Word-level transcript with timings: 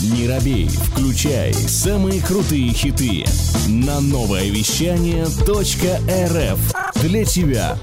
Не 0.00 0.28
робей, 0.28 0.68
включай 0.68 1.52
самые 1.52 2.22
крутые 2.22 2.72
хиты 2.72 3.24
на 3.66 4.00
новое 4.00 4.48
вещание 4.48 5.24
.рф 5.24 7.02
для 7.02 7.24
тебя. 7.24 7.76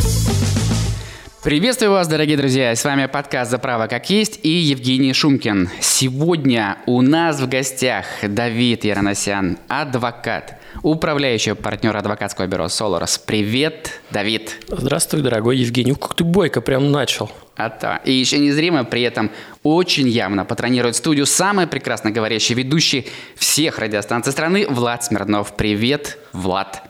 Приветствую 1.44 1.92
вас, 1.92 2.08
дорогие 2.08 2.38
друзья! 2.38 2.74
С 2.74 2.86
вами 2.86 3.08
подкаст 3.08 3.52
«За 3.52 3.58
право 3.58 3.88
как 3.88 4.10
есть» 4.10 4.40
и 4.44 4.50
Евгений 4.50 5.12
Шумкин. 5.12 5.70
Сегодня 5.82 6.78
у 6.86 7.02
нас 7.02 7.42
в 7.42 7.50
гостях 7.50 8.06
Давид 8.24 8.86
Яроносян, 8.86 9.58
адвокат, 9.68 10.58
управляющий 10.84 11.54
партнер 11.54 11.96
адвокатского 11.96 12.48
бюро 12.48 12.68
«Соларос». 12.68 13.18
Привет, 13.18 14.02
Давид! 14.12 14.58
Здравствуй, 14.68 15.22
дорогой 15.22 15.58
Евгений. 15.58 15.92
Ух, 15.92 16.00
как 16.00 16.16
ты 16.16 16.24
бойко 16.24 16.62
прям 16.62 16.92
начал. 16.92 17.32
А 17.56 17.70
то. 17.70 18.02
И 18.04 18.12
еще 18.12 18.38
незримо 18.38 18.84
при 18.84 19.02
этом 19.04 19.32
очень 19.64 20.08
явно 20.08 20.46
патронирует 20.46 20.96
студию 20.96 21.26
самый 21.26 21.68
прекрасно 21.68 22.12
говорящий 22.12 22.56
ведущий 22.56 23.08
всех 23.36 23.80
радиостанций 23.80 24.32
страны 24.32 24.68
Влад 24.70 25.04
Смирнов. 25.04 25.56
Привет, 25.56 26.18
Влад! 26.34 26.84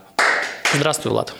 Здравствуй, 0.74 1.12
Влад. 1.12 1.34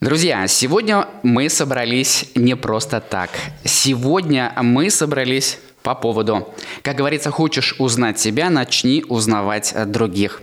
Друзья, 0.00 0.46
сегодня 0.46 1.06
мы 1.22 1.50
собрались 1.50 2.30
не 2.34 2.56
просто 2.56 3.02
так. 3.02 3.28
Сегодня 3.64 4.50
мы 4.62 4.88
собрались 4.88 5.58
по 5.82 5.94
поводу. 5.94 6.52
Как 6.82 6.96
говорится, 6.96 7.30
хочешь 7.30 7.74
узнать 7.78 8.18
себя, 8.18 8.50
начни 8.50 9.04
узнавать 9.08 9.74
других. 9.86 10.42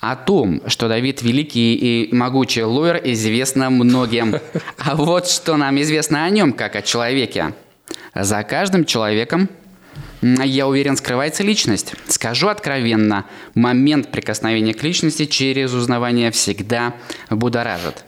О 0.00 0.16
том, 0.16 0.62
что 0.66 0.88
Давид 0.88 1.22
великий 1.22 1.74
и 1.74 2.14
могучий 2.14 2.62
лоер, 2.62 3.00
известно 3.04 3.70
многим. 3.70 4.36
А 4.78 4.96
вот 4.96 5.28
что 5.28 5.56
нам 5.56 5.80
известно 5.80 6.24
о 6.24 6.30
нем, 6.30 6.52
как 6.52 6.74
о 6.74 6.82
человеке. 6.82 7.52
За 8.14 8.42
каждым 8.42 8.84
человеком 8.84 9.48
я 10.22 10.66
уверен, 10.66 10.96
скрывается 10.96 11.42
личность. 11.42 11.94
Скажу 12.08 12.48
откровенно, 12.48 13.26
момент 13.54 14.10
прикосновения 14.10 14.74
к 14.74 14.82
личности 14.82 15.26
через 15.26 15.72
узнавание 15.72 16.30
всегда 16.30 16.94
будоражит. 17.30 18.04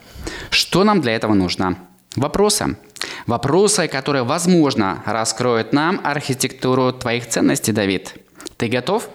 Что 0.49 0.83
нам 0.83 1.01
для 1.01 1.15
этого 1.15 1.33
нужно? 1.33 1.77
Вопросы. 2.15 2.75
Вопросы, 3.27 3.87
которые, 3.87 4.23
возможно, 4.23 5.03
раскроют 5.05 5.73
нам 5.73 6.01
архитектуру 6.03 6.91
твоих 6.93 7.27
ценностей, 7.27 7.71
Давид. 7.71 8.15
Ты 8.57 8.67
готов? 8.67 9.09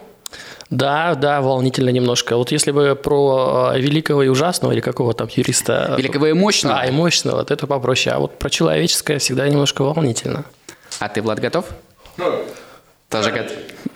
Да, 0.69 1.15
да, 1.15 1.41
волнительно 1.41 1.89
немножко. 1.89 2.37
Вот 2.37 2.51
если 2.51 2.71
бы 2.71 2.95
про 2.95 3.71
э, 3.73 3.79
великого 3.79 4.21
и 4.21 4.27
ужасного 4.27 4.71
или 4.71 4.81
какого 4.81 5.13
там 5.13 5.27
юриста... 5.31 5.95
Великого 5.97 6.27
и 6.27 6.33
мощного? 6.33 6.79
А, 6.79 6.85
и 6.85 6.91
мощного, 6.91 7.37
вот 7.37 7.49
это 7.49 7.65
попроще. 7.65 8.15
А 8.15 8.19
вот 8.19 8.37
про 8.37 8.49
человеческое 8.51 9.17
всегда 9.17 9.47
немножко 9.47 9.81
волнительно. 9.81 10.45
А 10.99 11.09
ты, 11.09 11.23
Влад, 11.23 11.39
готов? 11.39 11.65
Тоже, 13.09 13.31
го... 13.31 13.39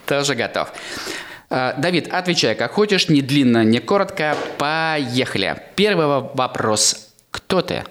Тоже 0.06 0.34
готов. 0.34 0.72
Э, 1.48 1.74
Давид, 1.78 2.12
отвечай, 2.12 2.56
как 2.56 2.72
хочешь, 2.72 3.08
не 3.08 3.22
длинно, 3.22 3.62
не 3.62 3.78
коротко. 3.78 4.36
Поехали. 4.58 5.62
Первый 5.76 6.06
вопрос. 6.34 7.10
Кто 7.30 7.62
ты? 7.62 7.84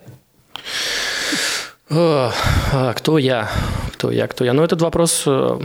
О, 1.96 2.32
а, 2.72 2.94
кто 2.94 3.20
я? 3.20 3.52
Кто 3.94 4.10
я? 4.10 4.28
Кто 4.28 4.44
я? 4.44 4.54
Ну, 4.54 4.64
этот 4.64 4.82
вопрос 4.82 5.26
э, 5.28 5.60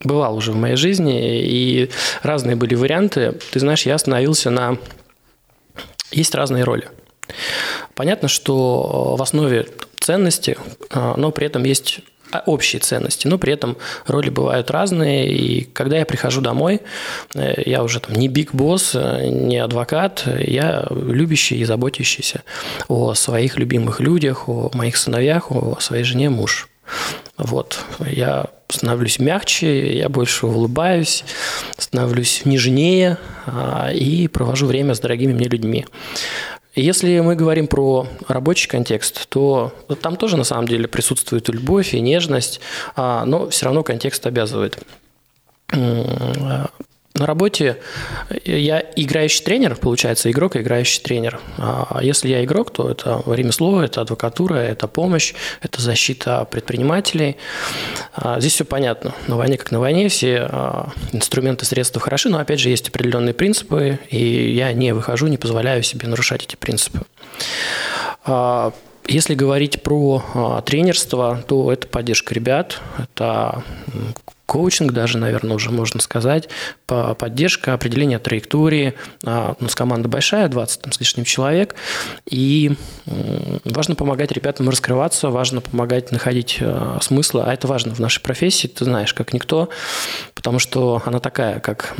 бывал 0.00 0.36
уже 0.36 0.52
в 0.52 0.56
моей 0.56 0.76
жизни, 0.76 1.42
и 1.42 1.90
разные 2.22 2.56
были 2.56 2.74
варианты. 2.74 3.32
Ты 3.50 3.60
знаешь, 3.60 3.84
я 3.84 3.96
остановился 3.96 4.48
на... 4.48 4.78
Есть 6.10 6.34
разные 6.34 6.64
роли. 6.64 6.88
Понятно, 7.94 8.28
что 8.28 9.16
в 9.16 9.22
основе 9.22 9.68
ценности, 10.00 10.56
э, 10.88 11.14
но 11.18 11.30
при 11.30 11.46
этом 11.46 11.64
есть 11.64 12.00
общие 12.46 12.80
ценности, 12.80 13.26
но 13.26 13.38
при 13.38 13.52
этом 13.52 13.76
роли 14.06 14.30
бывают 14.30 14.70
разные, 14.70 15.32
и 15.32 15.64
когда 15.64 15.98
я 15.98 16.04
прихожу 16.04 16.40
домой, 16.40 16.80
э, 17.34 17.62
я 17.64 17.82
уже 17.82 18.00
там 18.00 18.14
не 18.14 18.28
биг 18.28 18.54
босс, 18.54 18.92
э, 18.94 19.28
не 19.28 19.58
адвокат, 19.58 20.24
я 20.38 20.86
любящий 20.90 21.56
и 21.56 21.64
заботящийся 21.64 22.42
о 22.88 23.14
своих 23.14 23.58
любимых 23.58 24.00
людях, 24.00 24.48
о 24.48 24.70
моих 24.74 24.96
сыновьях, 24.96 25.50
о 25.50 25.76
своей 25.80 26.04
жене 26.04 26.30
муж. 26.30 26.68
Вот, 27.36 27.80
я 27.98 28.46
становлюсь 28.68 29.18
мягче, 29.18 29.96
я 29.96 30.08
больше 30.08 30.46
улыбаюсь, 30.46 31.24
становлюсь 31.78 32.42
нежнее 32.44 33.18
а, 33.46 33.90
и 33.92 34.28
провожу 34.28 34.66
время 34.66 34.94
с 34.94 35.00
дорогими 35.00 35.32
мне 35.32 35.48
людьми. 35.48 35.86
Если 36.74 37.20
мы 37.20 37.36
говорим 37.36 37.68
про 37.68 38.08
рабочий 38.26 38.68
контекст, 38.68 39.28
то 39.28 39.72
там 40.02 40.16
тоже 40.16 40.36
на 40.36 40.44
самом 40.44 40.66
деле 40.66 40.88
присутствует 40.88 41.48
любовь 41.48 41.94
и 41.94 42.00
нежность, 42.00 42.60
а, 42.96 43.24
но 43.24 43.48
все 43.50 43.66
равно 43.66 43.84
контекст 43.84 44.26
обязывает. 44.26 44.78
На 47.16 47.26
работе 47.26 47.76
я 48.44 48.80
играющий 48.96 49.44
тренер, 49.44 49.76
получается, 49.76 50.32
игрок 50.32 50.56
и 50.56 50.62
играющий 50.62 51.00
тренер. 51.00 51.38
А 51.58 52.00
если 52.02 52.28
я 52.28 52.42
игрок, 52.42 52.72
то 52.72 52.90
это 52.90 53.22
ремесло, 53.26 53.84
это 53.84 54.00
адвокатура, 54.00 54.56
это 54.56 54.88
помощь, 54.88 55.32
это 55.62 55.80
защита 55.80 56.44
предпринимателей. 56.44 57.36
А 58.14 58.40
здесь 58.40 58.54
все 58.54 58.64
понятно. 58.64 59.14
На 59.28 59.36
войне 59.36 59.56
как 59.58 59.70
на 59.70 59.78
войне, 59.78 60.08
все 60.08 60.48
а, 60.50 60.88
инструменты, 61.12 61.64
средства 61.66 62.00
хороши, 62.00 62.30
но 62.30 62.38
опять 62.38 62.58
же 62.58 62.68
есть 62.68 62.88
определенные 62.88 63.32
принципы, 63.32 64.00
и 64.10 64.52
я 64.52 64.72
не 64.72 64.92
выхожу, 64.92 65.28
не 65.28 65.38
позволяю 65.38 65.84
себе 65.84 66.08
нарушать 66.08 66.42
эти 66.42 66.56
принципы. 66.56 67.02
А, 69.04 69.10
если 69.10 69.34
говорить 69.34 69.82
про 69.82 70.62
тренерство, 70.64 71.42
то 71.46 71.72
это 71.72 71.86
поддержка 71.86 72.34
ребят, 72.34 72.80
это 72.98 73.62
коучинг 74.46 74.92
даже, 74.92 75.18
наверное, 75.18 75.56
уже 75.56 75.70
можно 75.70 76.00
сказать, 76.00 76.48
поддержка, 76.86 77.74
определение 77.74 78.18
траектории. 78.18 78.94
А, 79.24 79.54
у 79.58 79.62
нас 79.62 79.74
команда 79.74 80.08
большая, 80.08 80.48
20 80.48 80.82
там, 80.82 80.92
с 80.92 81.00
лишним 81.00 81.24
человек, 81.24 81.74
и 82.28 82.76
важно 83.64 83.94
помогать 83.94 84.32
ребятам 84.32 84.68
раскрываться, 84.68 85.30
важно 85.30 85.60
помогать 85.60 86.12
находить 86.12 86.58
а, 86.60 86.98
смысл, 87.00 87.40
а 87.44 87.52
это 87.52 87.66
важно 87.66 87.94
в 87.94 88.00
нашей 88.00 88.20
профессии, 88.20 88.68
ты 88.68 88.84
знаешь, 88.84 89.14
как 89.14 89.32
никто, 89.32 89.70
потому 90.34 90.58
что 90.58 91.02
она 91.04 91.20
такая, 91.20 91.60
как 91.60 91.96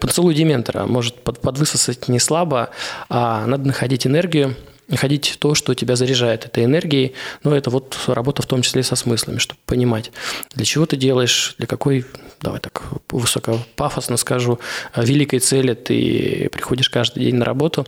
поцелуй 0.00 0.34
дементора, 0.34 0.86
может 0.86 1.22
подвысосать 1.22 2.08
не 2.08 2.18
слабо, 2.18 2.70
а 3.08 3.46
надо 3.46 3.66
находить 3.66 4.06
энергию, 4.06 4.56
находить 4.88 5.36
то, 5.38 5.54
что 5.54 5.74
тебя 5.74 5.96
заряжает 5.96 6.44
этой 6.44 6.64
энергией. 6.64 7.14
Но 7.42 7.56
это 7.56 7.70
вот 7.70 7.98
работа 8.06 8.42
в 8.42 8.46
том 8.46 8.62
числе 8.62 8.82
со 8.82 8.96
смыслами, 8.96 9.38
чтобы 9.38 9.60
понимать, 9.66 10.12
для 10.54 10.64
чего 10.64 10.86
ты 10.86 10.96
делаешь, 10.96 11.54
для 11.58 11.66
какой, 11.66 12.04
давай 12.40 12.60
так 12.60 12.82
высоко 13.10 13.58
пафосно 13.76 14.16
скажу, 14.16 14.58
великой 14.94 15.40
цели 15.40 15.74
ты 15.74 16.48
приходишь 16.52 16.90
каждый 16.90 17.24
день 17.24 17.36
на 17.36 17.44
работу. 17.44 17.86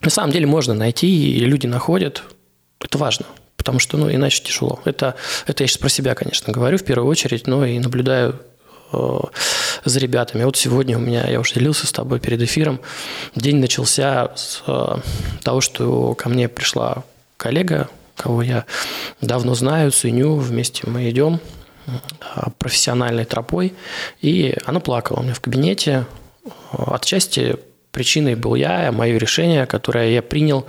На 0.00 0.10
самом 0.10 0.32
деле 0.32 0.46
можно 0.46 0.74
найти, 0.74 1.06
и 1.06 1.40
люди 1.40 1.66
находят. 1.66 2.22
Это 2.80 2.98
важно 2.98 3.26
потому 3.60 3.78
что, 3.78 3.98
ну, 3.98 4.10
иначе 4.10 4.42
тяжело. 4.42 4.80
Это, 4.86 5.16
это 5.46 5.62
я 5.62 5.68
сейчас 5.68 5.76
про 5.76 5.90
себя, 5.90 6.14
конечно, 6.14 6.50
говорю 6.50 6.78
в 6.78 6.82
первую 6.82 7.06
очередь, 7.10 7.46
но 7.46 7.66
и 7.66 7.78
наблюдаю 7.78 8.30
э, 8.30 8.36
за 9.84 9.98
ребятами. 9.98 10.44
Вот 10.44 10.56
сегодня 10.56 10.96
у 10.96 11.00
меня, 11.00 11.26
я 11.28 11.40
уже 11.40 11.54
делился 11.54 11.86
с 11.86 11.92
тобой 11.92 12.20
перед 12.20 12.42
эфиром, 12.42 12.80
день 13.34 13.56
начался 13.56 14.32
с 14.36 14.62
э, 14.66 14.96
того, 15.42 15.60
что 15.60 16.14
ко 16.14 16.28
мне 16.28 16.48
пришла 16.48 17.04
коллега, 17.36 17.88
кого 18.16 18.42
я 18.42 18.64
давно 19.20 19.54
знаю, 19.54 19.90
ценю, 19.90 20.36
вместе 20.36 20.82
мы 20.86 21.08
идем 21.10 21.40
э, 21.86 21.90
профессиональной 22.58 23.24
тропой, 23.24 23.74
и 24.20 24.56
она 24.66 24.80
плакала 24.80 25.20
у 25.20 25.22
меня 25.22 25.34
в 25.34 25.40
кабинете. 25.40 26.06
Отчасти 26.72 27.56
причиной 27.90 28.34
был 28.34 28.54
я, 28.54 28.92
мое 28.92 29.18
решение, 29.18 29.66
которое 29.66 30.10
я 30.10 30.22
принял, 30.22 30.66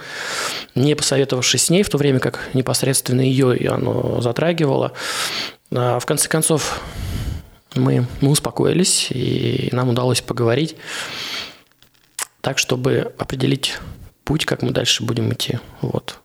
не 0.76 0.96
посоветовавшись 0.96 1.66
с 1.66 1.70
ней, 1.70 1.84
в 1.84 1.90
то 1.90 1.98
время 1.98 2.20
как 2.20 2.50
непосредственно 2.54 3.22
ее 3.22 3.56
и 3.56 3.68
оно 3.68 4.22
затрагивало. 4.22 4.94
В 5.70 6.02
конце 6.06 6.28
концов, 6.28 6.82
мы, 7.76 8.06
мы 8.22 8.30
успокоились, 8.30 9.08
и 9.12 9.70
нам 9.72 9.90
удалось 9.90 10.22
поговорить 10.22 10.76
так, 12.42 12.58
чтобы 12.58 13.14
определить 13.18 13.78
путь, 14.24 14.46
как 14.46 14.62
мы 14.62 14.72
дальше 14.72 15.04
будем 15.04 15.32
идти. 15.34 15.60
Вот. 15.82 16.20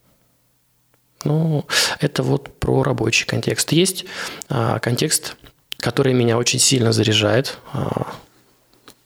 Ну, 1.24 1.66
это 2.00 2.22
вот 2.22 2.58
про 2.58 2.82
рабочий 2.82 3.26
контекст. 3.26 3.72
Есть 3.72 4.04
а, 4.48 4.78
контекст, 4.78 5.36
который 5.78 6.14
меня 6.14 6.38
очень 6.38 6.58
сильно 6.58 6.92
заряжает, 6.92 7.58
а, 7.72 8.12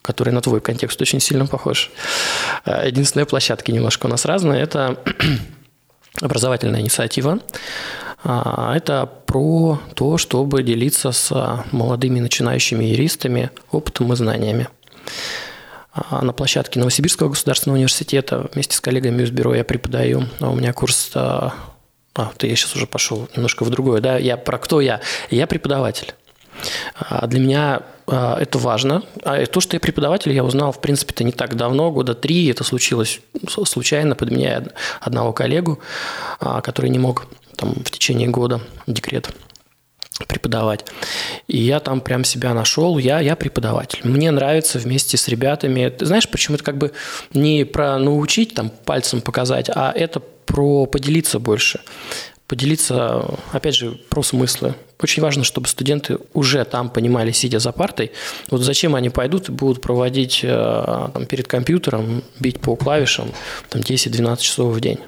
который 0.02 0.32
на 0.32 0.40
твой 0.40 0.60
контекст 0.60 1.00
очень 1.00 1.20
сильно 1.20 1.46
похож. 1.46 1.90
А, 2.64 2.86
единственная 2.86 3.26
площадка 3.26 3.72
немножко 3.72 4.06
у 4.06 4.08
нас 4.08 4.24
разная. 4.24 4.62
Это 4.62 5.02
образовательная 6.20 6.80
инициатива. 6.80 7.40
А, 8.22 8.76
это 8.76 9.06
про 9.26 9.80
то, 9.94 10.18
чтобы 10.18 10.62
делиться 10.62 11.12
с 11.12 11.64
молодыми 11.72 12.20
начинающими 12.20 12.84
юристами 12.84 13.50
опытом 13.70 14.12
и 14.12 14.16
знаниями. 14.16 14.68
А, 15.92 16.22
на 16.22 16.32
площадке 16.32 16.78
Новосибирского 16.78 17.30
государственного 17.30 17.76
университета 17.76 18.48
вместе 18.52 18.76
с 18.76 18.80
коллегами 18.80 19.22
из 19.22 19.30
бюро 19.30 19.54
я 19.54 19.64
преподаю. 19.64 20.24
У 20.40 20.54
меня 20.54 20.72
курс 20.72 21.10
а, 21.14 21.54
а, 22.14 22.32
ты 22.36 22.48
я 22.48 22.56
сейчас 22.56 22.74
уже 22.74 22.86
пошел 22.86 23.28
немножко 23.34 23.64
в 23.64 23.70
другое, 23.70 24.00
да, 24.00 24.18
я 24.18 24.36
про 24.36 24.58
кто 24.58 24.80
я? 24.80 25.00
Я 25.30 25.46
преподаватель. 25.46 26.14
А 26.94 27.26
для 27.26 27.40
меня 27.40 27.82
а, 28.06 28.36
это 28.38 28.58
важно. 28.58 29.04
А 29.22 29.44
то, 29.46 29.60
что 29.60 29.76
я 29.76 29.80
преподаватель, 29.80 30.32
я 30.32 30.44
узнал, 30.44 30.72
в 30.72 30.80
принципе-то, 30.80 31.24
не 31.24 31.32
так 31.32 31.54
давно, 31.54 31.90
года 31.90 32.14
три. 32.14 32.46
Это 32.48 32.64
случилось 32.64 33.20
случайно, 33.48 34.16
подменяя 34.16 34.66
одного 35.00 35.32
коллегу, 35.32 35.78
а, 36.40 36.60
который 36.60 36.90
не 36.90 36.98
мог 36.98 37.26
там, 37.60 37.74
в 37.74 37.90
течение 37.90 38.28
года 38.28 38.60
декрет 38.86 39.30
преподавать. 40.26 40.84
И 41.46 41.58
я 41.58 41.80
там 41.80 42.00
прям 42.00 42.24
себя 42.24 42.52
нашел, 42.54 42.98
я, 42.98 43.20
я 43.20 43.36
преподаватель. 43.36 44.00
Мне 44.04 44.30
нравится 44.30 44.78
вместе 44.78 45.16
с 45.16 45.28
ребятами. 45.28 45.88
Ты 45.88 46.06
знаешь, 46.06 46.28
почему 46.28 46.56
это 46.56 46.64
как 46.64 46.78
бы 46.78 46.92
не 47.32 47.64
про 47.64 47.98
научить, 47.98 48.54
там, 48.54 48.70
пальцем 48.70 49.20
показать, 49.22 49.70
а 49.74 49.92
это 49.94 50.20
про 50.20 50.86
поделиться 50.86 51.38
больше 51.38 51.80
поделиться, 52.50 53.38
опять 53.52 53.76
же, 53.76 53.92
про 54.08 54.24
смыслы. 54.24 54.74
Очень 55.00 55.22
важно, 55.22 55.44
чтобы 55.44 55.68
студенты 55.68 56.18
уже 56.34 56.64
там 56.64 56.90
понимали, 56.90 57.30
сидя 57.30 57.60
за 57.60 57.70
партой, 57.70 58.10
вот 58.50 58.62
зачем 58.62 58.96
они 58.96 59.08
пойдут 59.08 59.48
и 59.48 59.52
будут 59.52 59.80
проводить 59.80 60.40
э, 60.42 61.08
там, 61.14 61.26
перед 61.26 61.46
компьютером, 61.46 62.24
бить 62.40 62.58
по 62.58 62.74
клавишам 62.74 63.30
там, 63.68 63.82
10-12 63.82 64.40
часов 64.40 64.74
в 64.74 64.80
день. 64.80 64.98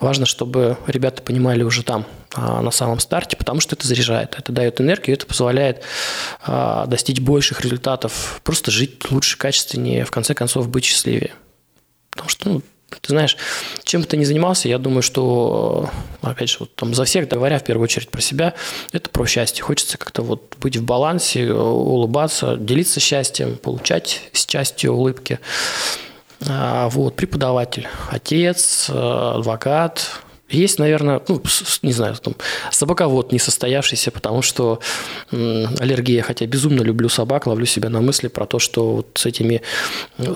Важно, 0.00 0.26
чтобы 0.26 0.76
ребята 0.86 1.22
понимали 1.22 1.62
уже 1.62 1.82
там, 1.82 2.06
а, 2.34 2.60
на 2.62 2.70
самом 2.70 3.00
старте, 3.00 3.36
потому 3.36 3.60
что 3.60 3.74
это 3.74 3.86
заряжает, 3.86 4.34
это 4.38 4.52
дает 4.52 4.80
энергию, 4.80 5.16
это 5.16 5.26
позволяет 5.26 5.82
а, 6.42 6.86
достичь 6.86 7.20
больших 7.20 7.62
результатов, 7.62 8.40
просто 8.44 8.70
жить 8.70 9.10
лучше, 9.10 9.36
качественнее, 9.38 10.04
в 10.04 10.10
конце 10.10 10.34
концов 10.34 10.68
быть 10.68 10.84
счастливее. 10.84 11.32
Потому 12.10 12.28
что 12.28 12.48
ну, 12.48 12.62
ты 12.90 13.08
знаешь, 13.08 13.36
чем 13.84 14.00
бы 14.00 14.06
ты 14.06 14.16
ни 14.16 14.24
занимался, 14.24 14.68
я 14.68 14.78
думаю, 14.78 15.02
что, 15.02 15.90
опять 16.22 16.48
же, 16.48 16.58
вот 16.60 16.74
там 16.74 16.94
за 16.94 17.04
всех 17.04 17.28
говоря, 17.28 17.58
в 17.58 17.64
первую 17.64 17.84
очередь 17.84 18.08
про 18.08 18.20
себя, 18.20 18.54
это 18.92 19.10
про 19.10 19.26
счастье. 19.26 19.62
Хочется 19.62 19.98
как-то 19.98 20.22
вот 20.22 20.56
быть 20.58 20.76
в 20.76 20.84
балансе, 20.84 21.52
улыбаться, 21.52 22.56
делиться 22.56 23.00
счастьем, 23.00 23.56
получать 23.56 24.22
счастье, 24.32 24.90
улыбки. 24.90 25.38
А, 26.46 26.88
вот, 26.88 27.16
преподаватель, 27.16 27.88
отец, 28.10 28.90
адвокат, 28.90 30.22
есть, 30.48 30.78
наверное, 30.78 31.20
ну, 31.28 31.42
не 31.82 31.92
знаю, 31.92 32.14
там, 32.16 32.34
собаковод 32.70 33.32
не 33.32 33.38
состоявшийся, 33.38 34.10
потому 34.10 34.40
что 34.40 34.80
аллергия, 35.30 36.22
хотя 36.22 36.46
безумно 36.46 36.80
люблю 36.80 37.08
собак, 37.10 37.46
ловлю 37.46 37.66
себя 37.66 37.90
на 37.90 38.00
мысли 38.00 38.28
про 38.28 38.46
то, 38.46 38.58
что 38.58 38.96
вот 38.96 39.08
с 39.14 39.26
этими 39.26 39.60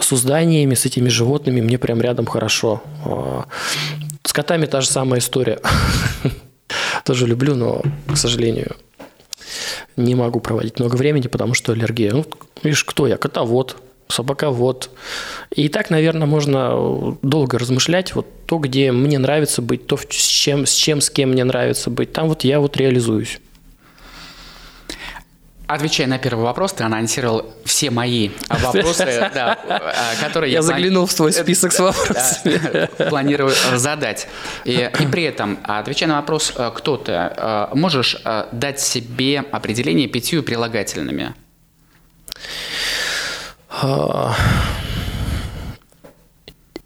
созданиями, 0.02 0.75
с 0.75 0.84
этими 0.84 1.08
животными 1.08 1.62
мне 1.62 1.78
прям 1.78 2.00
рядом 2.02 2.26
хорошо. 2.26 2.82
А, 3.06 3.46
с 4.22 4.32
котами 4.32 4.66
та 4.66 4.82
же 4.82 4.88
самая 4.88 5.20
история. 5.20 5.60
Тоже 7.04 7.26
люблю, 7.26 7.54
но, 7.54 7.82
к 8.06 8.16
сожалению, 8.16 8.76
не 9.96 10.14
могу 10.14 10.40
проводить 10.40 10.78
много 10.78 10.96
времени, 10.96 11.28
потому 11.28 11.54
что 11.54 11.72
аллергия. 11.72 12.12
Ну, 12.12 12.26
видишь, 12.62 12.84
кто 12.84 13.06
я? 13.06 13.16
Котовод 13.16 13.76
собаковод. 14.12 14.91
И 15.50 15.69
так, 15.69 15.91
наверное, 15.91 16.26
можно 16.26 17.17
долго 17.23 17.59
размышлять. 17.59 18.14
Вот 18.14 18.26
то, 18.47 18.59
где 18.59 18.93
мне 18.93 19.19
нравится 19.19 19.62
быть, 19.62 19.87
то, 19.87 19.97
с 19.97 20.26
чем, 20.26 20.67
с 20.67 20.75
чем, 20.75 21.00
с 21.00 21.11
кем 21.11 21.31
мне 21.31 21.44
нравится 21.44 21.91
быть, 21.91 22.12
там 22.12 22.29
вот 22.29 22.44
я 22.44 22.61
вот 22.61 22.76
реализуюсь. 22.76 23.41
Отвечая 25.73 26.06
на 26.06 26.19
первый 26.19 26.43
вопрос, 26.43 26.75
ты 26.75 26.85
анонсировал 26.85 27.47
все 27.64 27.91
мои 27.91 28.29
вопросы, 28.50 29.31
которые 30.20 30.53
я... 30.53 30.59
Я 30.59 30.62
заглянул 30.62 31.06
в 31.06 31.14
твой 31.14 31.32
список 31.32 31.73
с 31.73 31.79
вопросами. 31.81 33.09
Планирую 33.09 33.55
задать. 33.76 34.29
И, 34.67 34.91
при 35.11 35.23
этом, 35.23 35.59
отвечая 35.62 36.11
на 36.11 36.17
вопрос, 36.17 36.53
э, 36.56 36.70
кто 36.75 36.99
ты, 36.99 37.12
э, 37.12 37.69
можешь 37.73 38.19
э, 38.23 38.49
дать 38.53 38.81
себе 38.81 39.44
определение 39.50 40.09
пятью 40.09 40.43
прилагательными? 40.43 41.35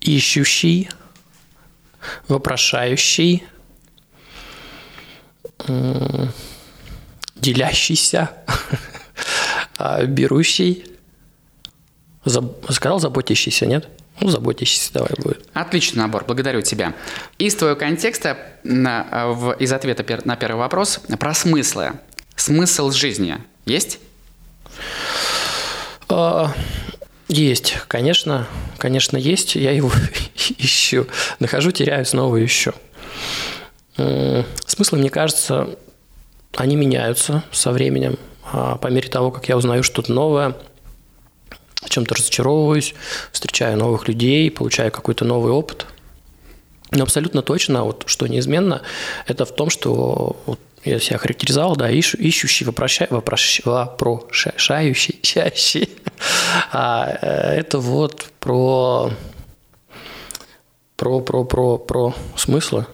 Ищущий, 0.00 0.88
вопрошающий, 2.28 3.44
делящийся, 7.36 8.30
а, 9.78 10.04
берущий, 10.04 10.84
сказал 12.70 13.00
заботящийся, 13.00 13.66
нет? 13.66 13.88
Ну, 14.20 14.30
заботящийся 14.30 14.92
давай 14.94 15.10
будет. 15.18 15.46
Отличный 15.52 15.98
набор, 15.98 16.24
благодарю 16.24 16.62
тебя. 16.62 16.94
Из 17.38 17.54
твоего 17.54 17.76
контекста, 17.76 18.38
на, 18.64 19.28
в, 19.28 19.52
из 19.52 19.72
ответа 19.72 20.02
пер, 20.04 20.24
на 20.24 20.36
первый 20.36 20.58
вопрос, 20.58 21.00
про 21.18 21.34
смыслы. 21.34 21.92
Смысл 22.34 22.90
жизни 22.90 23.38
есть? 23.66 23.98
А, 26.08 26.52
есть, 27.28 27.76
конечно, 27.88 28.46
конечно 28.78 29.16
есть. 29.16 29.56
Я 29.56 29.72
его 29.72 29.90
ищу, 30.58 31.06
нахожу, 31.38 31.72
теряю, 31.72 32.04
снова 32.06 32.44
ищу. 32.44 32.72
Смыслы, 33.96 34.98
мне 34.98 35.10
кажется, 35.10 35.76
они 36.54 36.76
меняются 36.76 37.44
со 37.50 37.72
временем. 37.72 38.18
А 38.44 38.76
по 38.76 38.88
мере 38.88 39.08
того, 39.08 39.30
как 39.30 39.48
я 39.48 39.56
узнаю 39.56 39.82
что-то 39.82 40.12
новое, 40.12 40.54
о 41.82 41.88
чем-то 41.88 42.14
разочаровываюсь, 42.14 42.94
встречаю 43.32 43.76
новых 43.76 44.08
людей, 44.08 44.50
получаю 44.50 44.92
какой-то 44.92 45.24
новый 45.24 45.52
опыт. 45.52 45.86
Но 46.92 47.02
абсолютно 47.02 47.42
точно, 47.42 47.84
вот, 47.84 48.04
что 48.06 48.26
неизменно, 48.26 48.82
это 49.26 49.44
в 49.44 49.54
том, 49.54 49.70
что 49.70 50.40
вот, 50.46 50.60
я 50.86 51.00
себя 51.00 51.18
характеризовал, 51.18 51.76
да, 51.76 51.90
ищу, 51.90 52.16
ищущий, 52.18 52.64
вопроща, 52.64 53.06
вопрощ, 53.10 53.60
вопрошающий, 53.64 55.18
чаще. 55.22 55.88
А 56.72 57.18
э, 57.20 57.58
это 57.58 57.78
вот 57.78 58.26
про, 58.40 59.10
про, 60.96 61.20
про, 61.20 61.44
про, 61.44 61.78
про 61.78 62.14
смыслы. 62.36 62.86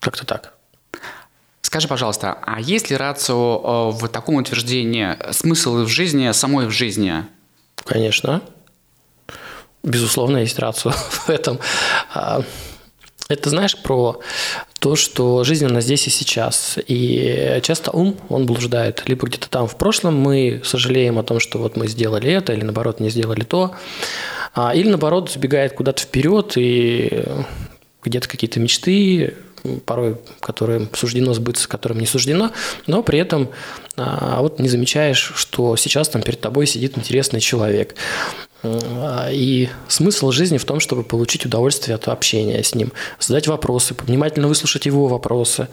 Как-то 0.00 0.26
так. 0.26 0.54
Скажи, 1.62 1.88
пожалуйста, 1.88 2.38
а 2.44 2.60
есть 2.60 2.90
ли 2.90 2.96
рацио 2.96 3.92
э, 3.94 3.98
в 3.98 4.08
таком 4.08 4.34
утверждении 4.34 5.16
смысл 5.32 5.84
в 5.84 5.88
жизни, 5.88 6.30
самой 6.32 6.66
в 6.66 6.70
жизни? 6.70 7.24
Конечно. 7.84 8.42
Безусловно, 9.82 10.38
есть 10.38 10.58
рацио 10.58 10.90
в 11.10 11.30
этом. 11.30 11.58
А, 12.12 12.42
это 13.28 13.48
знаешь 13.48 13.80
про 13.80 14.20
то, 14.82 14.96
что 14.96 15.44
жизнь 15.44 15.64
у 15.64 15.68
нас 15.68 15.84
здесь 15.84 16.08
и 16.08 16.10
сейчас. 16.10 16.76
И 16.88 17.60
часто 17.62 17.92
ум, 17.92 18.16
он 18.28 18.46
блуждает. 18.46 19.04
Либо 19.06 19.28
где-то 19.28 19.48
там 19.48 19.68
в 19.68 19.76
прошлом 19.76 20.16
мы 20.16 20.60
сожалеем 20.64 21.20
о 21.20 21.22
том, 21.22 21.38
что 21.38 21.58
вот 21.58 21.76
мы 21.76 21.86
сделали 21.86 22.32
это, 22.32 22.52
или 22.52 22.64
наоборот 22.64 22.98
не 22.98 23.08
сделали 23.08 23.44
то. 23.44 23.76
А, 24.54 24.74
или 24.74 24.88
наоборот 24.88 25.30
сбегает 25.30 25.74
куда-то 25.74 26.02
вперед, 26.02 26.54
и 26.56 27.22
где-то 28.02 28.28
какие-то 28.28 28.58
мечты, 28.58 29.34
порой 29.84 30.18
которым 30.40 30.88
суждено 30.94 31.34
сбыться, 31.34 31.68
которым 31.68 32.00
не 32.00 32.06
суждено, 32.06 32.52
но 32.86 33.02
при 33.02 33.18
этом 33.18 33.50
а, 33.96 34.40
вот 34.40 34.58
не 34.58 34.68
замечаешь, 34.68 35.32
что 35.36 35.76
сейчас 35.76 36.08
там 36.08 36.22
перед 36.22 36.40
тобой 36.40 36.66
сидит 36.66 36.98
интересный 36.98 37.40
человек. 37.40 37.94
И 38.64 39.68
смысл 39.88 40.30
жизни 40.30 40.56
в 40.56 40.64
том, 40.64 40.78
чтобы 40.78 41.02
получить 41.02 41.44
удовольствие 41.46 41.96
от 41.96 42.06
общения 42.06 42.62
с 42.62 42.74
ним, 42.76 42.92
задать 43.18 43.48
вопросы, 43.48 43.94
внимательно 44.06 44.46
выслушать 44.46 44.86
его 44.86 45.08
вопросы, 45.08 45.68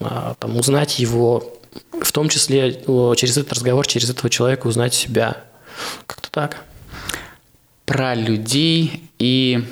а, 0.00 0.34
там, 0.38 0.56
узнать 0.56 0.98
его, 0.98 1.52
в 2.00 2.12
том 2.12 2.28
числе 2.28 2.72
через 3.16 3.36
этот 3.36 3.52
разговор, 3.52 3.86
через 3.86 4.08
этого 4.08 4.30
человека 4.30 4.66
узнать 4.66 4.94
себя. 4.94 5.44
Как-то 6.06 6.30
так. 6.30 6.64
Про 7.84 8.14
людей 8.14 9.02
и 9.18 9.64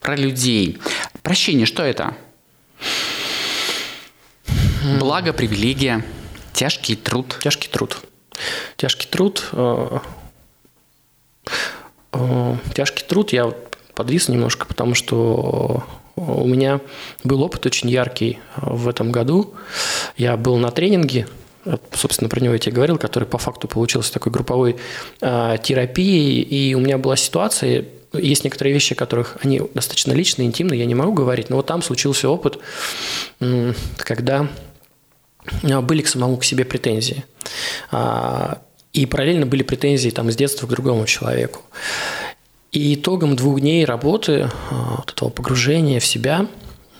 про 0.00 0.16
людей. 0.16 0.78
Прощение, 1.22 1.66
что 1.66 1.82
это? 1.82 2.14
Благо, 4.98 5.32
привилегия, 5.32 6.04
тяжкий 6.52 6.96
труд. 6.96 7.38
Тяжкий 7.42 7.68
труд. 7.68 7.98
Тяжкий 8.76 9.08
труд 9.08 9.48
э, 9.52 9.98
Э, 12.12 12.56
тяжкий 12.74 13.04
труд, 13.06 13.32
я 13.32 13.52
подвис 13.94 14.28
немножко, 14.28 14.66
потому 14.66 14.94
что 14.94 15.84
у 16.16 16.46
меня 16.46 16.80
был 17.24 17.42
опыт 17.42 17.66
очень 17.66 17.90
яркий 17.90 18.38
в 18.56 18.88
этом 18.88 19.12
году. 19.12 19.54
Я 20.16 20.36
был 20.36 20.56
на 20.56 20.70
тренинге, 20.70 21.28
собственно, 21.92 22.28
про 22.28 22.40
него 22.40 22.54
я 22.54 22.58
тебе 22.58 22.74
говорил, 22.74 22.98
который 22.98 23.24
по 23.24 23.38
факту 23.38 23.68
получился 23.68 24.12
такой 24.12 24.32
групповой 24.32 24.76
э, 25.20 25.56
терапией, 25.62 26.42
и 26.42 26.74
у 26.74 26.80
меня 26.80 26.98
была 26.98 27.16
ситуация, 27.16 27.84
есть 28.12 28.44
некоторые 28.44 28.74
вещи, 28.74 28.94
о 28.94 28.96
которых 28.96 29.36
они 29.42 29.60
достаточно 29.74 30.12
личные, 30.12 30.46
интимные, 30.46 30.80
я 30.80 30.86
не 30.86 30.94
могу 30.94 31.12
говорить, 31.12 31.50
но 31.50 31.56
вот 31.56 31.66
там 31.66 31.82
случился 31.82 32.28
опыт, 32.28 32.58
когда 33.96 34.48
были 35.62 36.02
к 36.02 36.08
самому 36.08 36.36
к 36.36 36.44
себе 36.44 36.64
претензии. 36.64 37.24
А, 37.90 38.60
и 38.92 39.06
параллельно 39.06 39.46
были 39.46 39.62
претензии 39.62 40.10
там, 40.10 40.30
с 40.30 40.36
детства 40.36 40.66
к 40.66 40.70
другому 40.70 41.06
человеку. 41.06 41.62
И 42.70 42.94
итогом 42.94 43.36
двух 43.36 43.60
дней 43.60 43.84
работы, 43.84 44.50
а, 44.70 44.96
вот 44.98 45.10
этого 45.10 45.30
погружения 45.30 46.00
в 46.00 46.06
себя, 46.06 46.46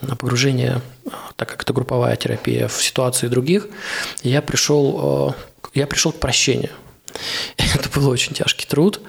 погружение, 0.01 0.81
так 1.37 1.49
как 1.49 1.63
это 1.63 1.73
групповая 1.73 2.17
терапия, 2.17 2.69
в 2.69 2.83
ситуации 2.83 3.29
других, 3.29 3.69
я 4.23 4.41
пришел, 4.43 5.35
я 5.75 5.87
пришел 5.87 6.13
к 6.13 6.21
прощению. 6.21 6.71
Это 7.57 7.89
был 7.95 8.09
очень 8.09 8.33
тяжкий 8.33 8.67
труд. 8.67 9.01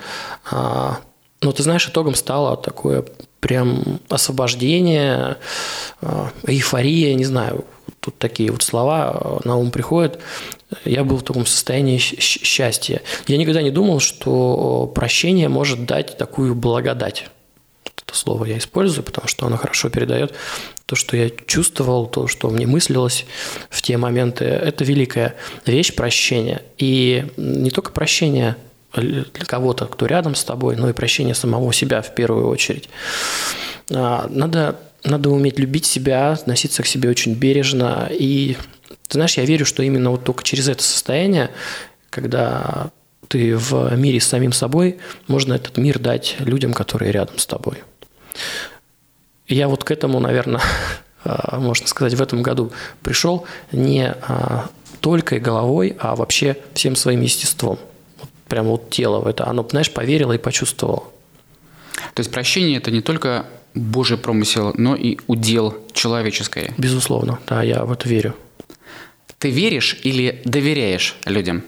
Но 1.41 1.51
ты 1.51 1.63
знаешь, 1.63 1.88
итогом 1.88 2.15
стало 2.15 2.58
такое 2.58 3.05
прям 3.39 4.00
освобождение, 4.10 5.38
а, 6.01 6.31
эйфория, 6.46 7.13
не 7.13 7.25
знаю, 7.25 7.65
тут 8.00 8.17
такие 8.17 8.51
вот 8.51 8.62
слова 8.62 9.39
на 9.43 9.55
ум 9.55 9.72
приходят. 9.72 10.19
Я 10.86 11.03
был 11.03 11.17
в 11.17 11.24
таком 11.24 11.46
состоянии 11.46 11.98
счастья. 11.98 13.01
Я 13.27 13.38
никогда 13.38 13.62
не 13.62 13.72
думал, 13.72 14.00
что 14.00 14.91
прощение 14.93 15.50
может 15.50 15.86
дать 15.86 16.17
такую 16.17 16.55
благодать. 16.55 17.29
Это 17.86 18.17
слово 18.17 18.46
я 18.46 18.58
использую, 18.58 19.03
потому 19.03 19.27
что 19.27 19.46
оно 19.46 19.58
хорошо 19.58 19.89
передает 19.89 20.34
то, 20.86 20.96
что 20.96 21.15
я 21.15 21.29
чувствовал, 21.29 22.08
то, 22.08 22.27
что 22.27 22.50
мне 22.50 22.65
мыслилось 22.65 23.25
в 23.69 23.81
те 23.81 23.98
моменты. 23.98 24.46
Это 24.46 24.84
великая 24.84 25.36
вещь 25.65 25.93
прощения. 25.93 26.62
И 26.77 27.25
не 27.38 27.69
только 27.69 27.91
прощение 27.91 28.55
для 28.93 29.25
кого-то, 29.46 29.86
кто 29.86 30.05
рядом 30.05 30.36
с 30.36 30.43
тобой, 30.43 30.75
но 30.75 30.89
и 30.89 30.93
прощение 30.93 31.36
самого 31.36 31.72
себя 31.74 32.01
в 32.01 32.13
первую 32.15 32.48
очередь. 32.48 32.89
А, 33.91 34.27
надо, 34.29 34.79
надо 35.03 35.29
уметь 35.29 35.60
любить 35.60 35.86
себя, 35.86 36.31
относиться 36.31 36.84
к 36.84 36.88
себе 36.88 37.10
очень 37.10 37.36
бережно. 37.36 38.10
И 38.12 38.58
ты 39.08 39.13
знаешь, 39.13 39.38
я 39.38 39.46
верю, 39.46 39.65
что 39.65 39.84
именно 39.84 40.12
вот 40.12 40.24
только 40.24 40.43
через 40.43 40.67
это 40.67 40.84
состояние, 40.84 41.51
когда 42.10 42.91
ты 43.27 43.55
в 43.55 43.96
мире 43.96 44.19
с 44.19 44.27
самим 44.27 44.51
собой, 44.51 44.98
можно 45.27 45.53
этот 45.53 45.77
мир 45.77 46.00
дать 46.00 46.38
людям, 46.39 46.74
которые 46.74 47.12
рядом 47.12 47.38
с 47.38 47.46
тобой. 47.46 47.84
Я 49.48 49.67
вот 49.67 49.84
к 49.84 49.91
этому, 49.91 50.19
наверное, 50.19 50.62
а, 51.24 51.60
можно 51.60 51.88
сказать, 51.88 52.15
в 52.15 52.22
этом 52.22 52.41
году 52.41 52.72
пришел 53.03 53.46
не 53.72 54.08
а, 54.08 54.69
только 55.00 55.39
головой, 55.39 55.96
а 56.00 56.15
вообще 56.15 56.58
всем 56.74 56.96
своим 56.96 57.22
естеством 57.22 57.77
прямо 58.50 58.72
вот 58.72 58.89
тело 58.89 59.20
в 59.20 59.27
это, 59.27 59.48
оно, 59.48 59.68
знаешь, 59.70 59.91
поверило 59.91 60.34
и 60.34 60.38
почувствовало. 60.38 61.03
То 62.13 62.22
есть 62.22 62.32
прощение– 62.32 62.77
это 62.79 62.91
не 62.91 63.01
только 63.01 63.46
Божий 63.74 64.18
промысел, 64.18 64.74
но 64.75 64.96
и 64.96 65.18
удел 65.27 65.77
человеческое. 65.94 66.74
Безусловно, 66.77 67.39
да, 67.48 67.63
я 67.63 67.86
в 67.86 67.91
это 67.91 68.10
верю. 68.10 68.36
Ты 69.38 69.51
веришь 69.51 69.98
или 70.03 70.41
доверяешь 70.44 71.15
людям? 71.25 71.63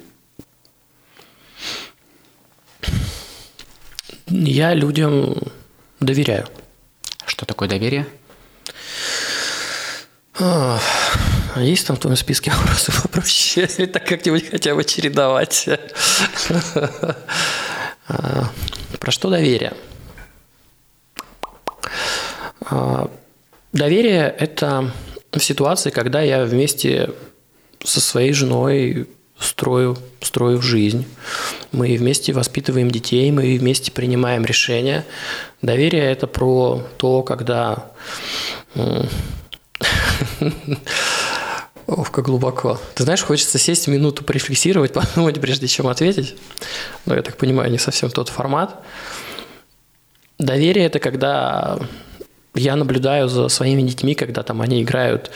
Я 4.27 4.73
людям 4.73 5.35
доверяю. 5.99 6.47
Что 7.25 7.45
такое 7.45 7.69
доверие? 7.69 8.07
А, 11.53 11.61
есть 11.61 11.85
там 11.87 11.95
в 11.95 11.99
твоем 11.99 12.15
списке 12.15 12.51
вопросов 12.51 13.01
попроще? 13.03 13.67
Или 13.77 13.85
так 13.87 14.05
как-нибудь 14.05 14.49
хотя 14.49 14.75
бы 14.75 14.83
чередовать? 14.83 15.67
А, 18.13 18.49
про 18.99 19.11
что 19.11 19.29
доверие? 19.29 19.73
А, 22.65 23.09
доверие– 23.71 24.35
это 24.37 24.91
ситуации, 25.39 25.91
когда 25.91 26.21
я 26.21 26.43
вместе 26.43 27.11
со 27.81 28.01
своей 28.01 28.33
женой 28.33 29.07
строю, 29.39 29.97
строю 30.19 30.61
жизнь. 30.61 31.05
Мы 31.71 31.95
вместе 31.95 32.33
воспитываем 32.33 32.91
детей, 32.91 33.31
мы 33.31 33.57
вместе 33.57 33.91
принимаем 33.91 34.43
решения. 34.43 35.05
Доверие– 35.61 36.03
это 36.11 36.27
про 36.27 36.83
то, 36.97 37.23
когда 37.23 37.91
Ох, 41.91 42.09
как 42.09 42.25
глубоко. 42.25 42.79
Ты 42.95 43.03
знаешь, 43.03 43.21
хочется 43.21 43.57
сесть 43.57 43.89
минуту 43.89 44.23
порефлексировать, 44.23 44.93
подумать, 44.93 45.41
прежде 45.41 45.67
чем 45.67 45.87
ответить. 45.87 46.35
Но 47.05 47.15
я 47.15 47.21
так 47.21 47.35
понимаю, 47.35 47.69
не 47.69 47.77
совсем 47.77 48.09
тот 48.09 48.29
формат. 48.29 48.81
Доверие– 50.39 50.85
это 50.87 50.99
когда 50.99 51.79
я 52.55 52.77
наблюдаю 52.77 53.27
за 53.27 53.49
своими 53.49 53.81
детьми, 53.81 54.15
когда 54.15 54.41
там 54.41 54.61
они 54.61 54.81
играют. 54.81 55.31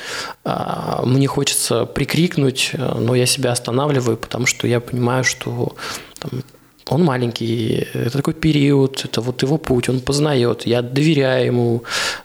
А, 0.45 1.03
мне 1.05 1.27
хочется 1.27 1.85
прикрикнуть, 1.85 2.71
но 2.73 3.15
я 3.15 3.25
себя 3.25 3.51
останавливаю, 3.51 4.15
потому 4.15 4.45
что 4.45 4.65
я 4.65 4.79
понимаю, 4.79 5.25
что 5.25 5.75
там, 6.19 6.41
он 6.87 7.03
маленький, 7.03 7.87
это 7.93 8.11
такой 8.17 8.33
период, 8.33 9.03
это 9.03 9.19
вот 9.19 9.43
его 9.43 9.57
путь, 9.57 9.89
он 9.89 9.99
познает, 9.99 10.65
я 10.65 10.81
доверяю 10.81 11.45
ему, 11.47 11.83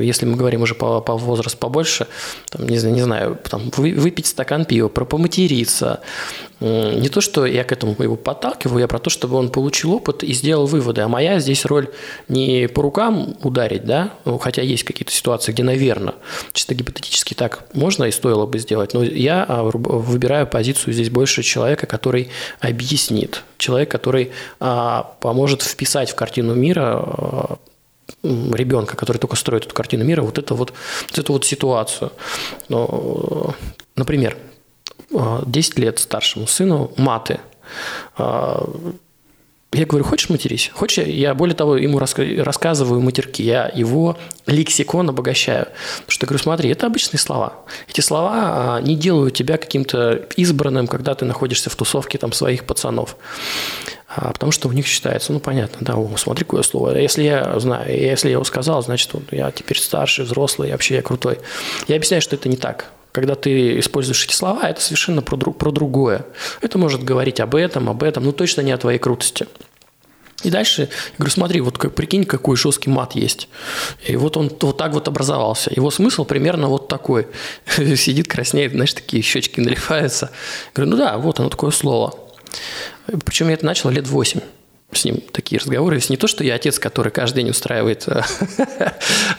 если 0.00 0.26
мы 0.26 0.36
говорим 0.36 0.62
уже 0.62 0.74
по, 0.74 1.00
по 1.00 1.16
возрасту 1.16 1.58
побольше, 1.58 2.06
там, 2.50 2.66
не, 2.66 2.76
не 2.76 3.02
знаю, 3.02 3.38
там, 3.48 3.70
вы, 3.76 3.92
выпить 3.94 4.26
стакан 4.26 4.64
пива, 4.64 4.88
поматериться. 4.88 6.00
Не 6.60 7.08
то, 7.08 7.20
что 7.20 7.44
я 7.44 7.64
к 7.64 7.72
этому 7.72 7.96
его 7.98 8.14
подталкиваю, 8.14 8.80
я 8.80 8.88
про 8.88 9.00
то, 9.00 9.10
чтобы 9.10 9.36
он 9.36 9.50
получил 9.50 9.94
опыт 9.94 10.22
и 10.22 10.32
сделал 10.32 10.66
выводы. 10.66 11.00
А 11.00 11.08
моя 11.08 11.40
здесь 11.40 11.64
роль 11.64 11.88
не 12.28 12.68
по 12.68 12.82
рукам 12.82 13.36
ударить, 13.42 13.84
да, 13.84 14.12
ну, 14.24 14.38
хотя 14.38 14.62
есть 14.62 14.84
какие-то 14.84 15.12
ситуации, 15.12 15.52
где, 15.52 15.64
наверное, 15.64 16.14
чисто 16.52 16.74
гипотетически 16.74 17.34
так 17.34 17.64
можно 17.74 18.04
и 18.04 18.12
стоило 18.12 18.46
бы 18.46 18.58
сделать, 18.58 18.94
но 18.94 19.02
я 19.02 19.44
а, 19.48 19.64
выбираю 19.64 20.46
позицию 20.46 20.94
здесь 20.94 21.10
больше 21.10 21.42
человека, 21.42 21.86
который 21.86 22.30
объяснит, 22.60 23.42
человек, 23.58 23.90
который 23.90 24.30
а, 24.60 25.14
поможет 25.20 25.62
вписать 25.62 26.10
в 26.10 26.14
картину 26.14 26.54
мира 26.54 27.02
а, 27.02 27.56
ребенка, 28.22 28.96
который 28.96 29.18
только 29.18 29.36
строит 29.36 29.66
эту 29.66 29.74
картину 29.74 30.04
мира, 30.04 30.22
вот, 30.22 30.38
это 30.38 30.54
вот, 30.54 30.72
вот 31.08 31.18
эту 31.18 31.32
вот 31.32 31.44
ситуацию. 31.44 32.12
Но, 32.68 33.54
например, 33.96 34.36
10 35.10 35.78
лет 35.78 35.98
старшему 35.98 36.46
сыну 36.46 36.92
маты. 36.96 37.40
Я 39.74 39.86
говорю, 39.86 40.04
хочешь 40.04 40.28
матерись? 40.28 40.70
Хочешь, 40.74 41.06
я 41.06 41.34
более 41.34 41.56
того 41.56 41.78
ему 41.78 41.98
рассказываю 41.98 43.00
матерки, 43.00 43.42
я 43.42 43.70
его 43.74 44.18
лексикон 44.46 45.08
обогащаю. 45.08 45.66
Потому 46.00 46.10
что 46.10 46.24
я 46.24 46.28
говорю, 46.28 46.42
смотри, 46.42 46.70
это 46.70 46.86
обычные 46.86 47.18
слова. 47.18 47.54
Эти 47.88 48.02
слова 48.02 48.80
не 48.82 48.96
делают 48.96 49.34
тебя 49.34 49.56
каким-то 49.56 50.26
избранным, 50.36 50.86
когда 50.86 51.14
ты 51.14 51.24
находишься 51.24 51.70
в 51.70 51.76
тусовке 51.76 52.18
там 52.18 52.32
своих 52.32 52.66
пацанов. 52.66 53.16
А, 54.14 54.32
потому 54.32 54.52
что 54.52 54.68
у 54.68 54.72
них 54.72 54.86
считается, 54.86 55.32
ну, 55.32 55.40
понятно, 55.40 55.78
да, 55.80 55.94
о, 55.94 56.16
смотри, 56.16 56.44
какое 56.44 56.62
слово. 56.62 56.98
Если 56.98 57.22
я 57.22 57.58
знаю, 57.58 57.90
если 57.90 58.28
я 58.28 58.32
его 58.32 58.44
сказал, 58.44 58.82
значит, 58.82 59.12
вот, 59.14 59.24
я 59.30 59.50
теперь 59.50 59.78
старший, 59.78 60.26
взрослый, 60.26 60.70
вообще 60.70 60.96
я 60.96 61.02
крутой. 61.02 61.38
Я 61.88 61.96
объясняю, 61.96 62.20
что 62.20 62.36
это 62.36 62.48
не 62.48 62.56
так. 62.56 62.90
Когда 63.12 63.34
ты 63.34 63.78
используешь 63.78 64.24
эти 64.24 64.34
слова, 64.34 64.68
это 64.68 64.80
совершенно 64.82 65.22
про, 65.22 65.36
про 65.36 65.70
другое. 65.70 66.26
Это 66.60 66.76
может 66.78 67.02
говорить 67.04 67.40
об 67.40 67.54
этом, 67.54 67.88
об 67.88 68.02
этом, 68.02 68.24
но 68.24 68.32
точно 68.32 68.60
не 68.60 68.72
о 68.72 68.78
твоей 68.78 68.98
крутости. 68.98 69.46
И 70.42 70.50
дальше, 70.50 70.82
я 70.82 70.88
говорю, 71.16 71.32
смотри, 71.32 71.60
вот 71.60 71.78
как, 71.78 71.94
прикинь, 71.94 72.24
какой 72.24 72.56
жесткий 72.56 72.90
мат 72.90 73.14
есть. 73.14 73.48
И 74.06 74.16
вот 74.16 74.36
он 74.36 74.50
вот 74.60 74.76
так 74.76 74.92
вот 74.92 75.08
образовался. 75.08 75.70
Его 75.74 75.90
смысл 75.90 76.24
примерно 76.24 76.68
вот 76.68 76.88
такой. 76.88 77.28
Сидит, 77.96 78.28
краснеет, 78.28 78.72
знаешь, 78.72 78.92
такие 78.92 79.22
щечки 79.22 79.60
наливаются. 79.60 80.26
Я 80.26 80.70
говорю, 80.74 80.90
ну 80.90 80.96
да, 80.98 81.16
вот 81.16 81.40
оно 81.40 81.48
такое 81.48 81.70
слово. 81.70 82.14
Причем 83.24 83.48
я 83.48 83.54
это 83.54 83.66
начал 83.66 83.90
лет 83.90 84.06
восемь 84.06 84.40
с 84.92 85.04
ним 85.04 85.22
такие 85.32 85.58
разговоры. 85.58 85.96
Есть 85.96 86.10
не 86.10 86.16
то, 86.16 86.26
что 86.26 86.44
я 86.44 86.54
отец, 86.54 86.78
который 86.78 87.10
каждый 87.10 87.36
день 87.36 87.50
устраивает 87.50 88.06
э, 88.08 88.22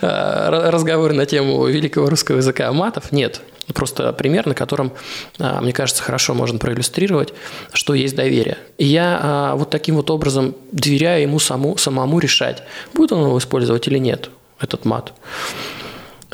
разговоры 0.00 1.14
на 1.14 1.26
тему 1.26 1.64
великого 1.66 2.08
русского 2.10 2.38
языка 2.38 2.72
матов. 2.72 3.12
Нет. 3.12 3.40
Просто 3.72 4.12
пример, 4.12 4.46
на 4.46 4.54
котором, 4.54 4.92
а, 5.38 5.60
мне 5.60 5.72
кажется, 5.72 6.02
хорошо 6.02 6.34
можно 6.34 6.58
проиллюстрировать, 6.58 7.32
что 7.72 7.94
есть 7.94 8.14
доверие. 8.14 8.58
И 8.76 8.84
я 8.84 9.54
вот 9.56 9.70
таким 9.70 9.96
вот 9.96 10.10
образом 10.10 10.54
доверяю 10.70 11.22
ему 11.22 11.38
саму, 11.38 11.78
самому 11.78 12.18
решать, 12.18 12.62
будет 12.92 13.12
он 13.12 13.24
его 13.24 13.38
использовать 13.38 13.88
или 13.88 13.98
нет, 13.98 14.28
этот 14.60 14.84
мат. 14.84 15.14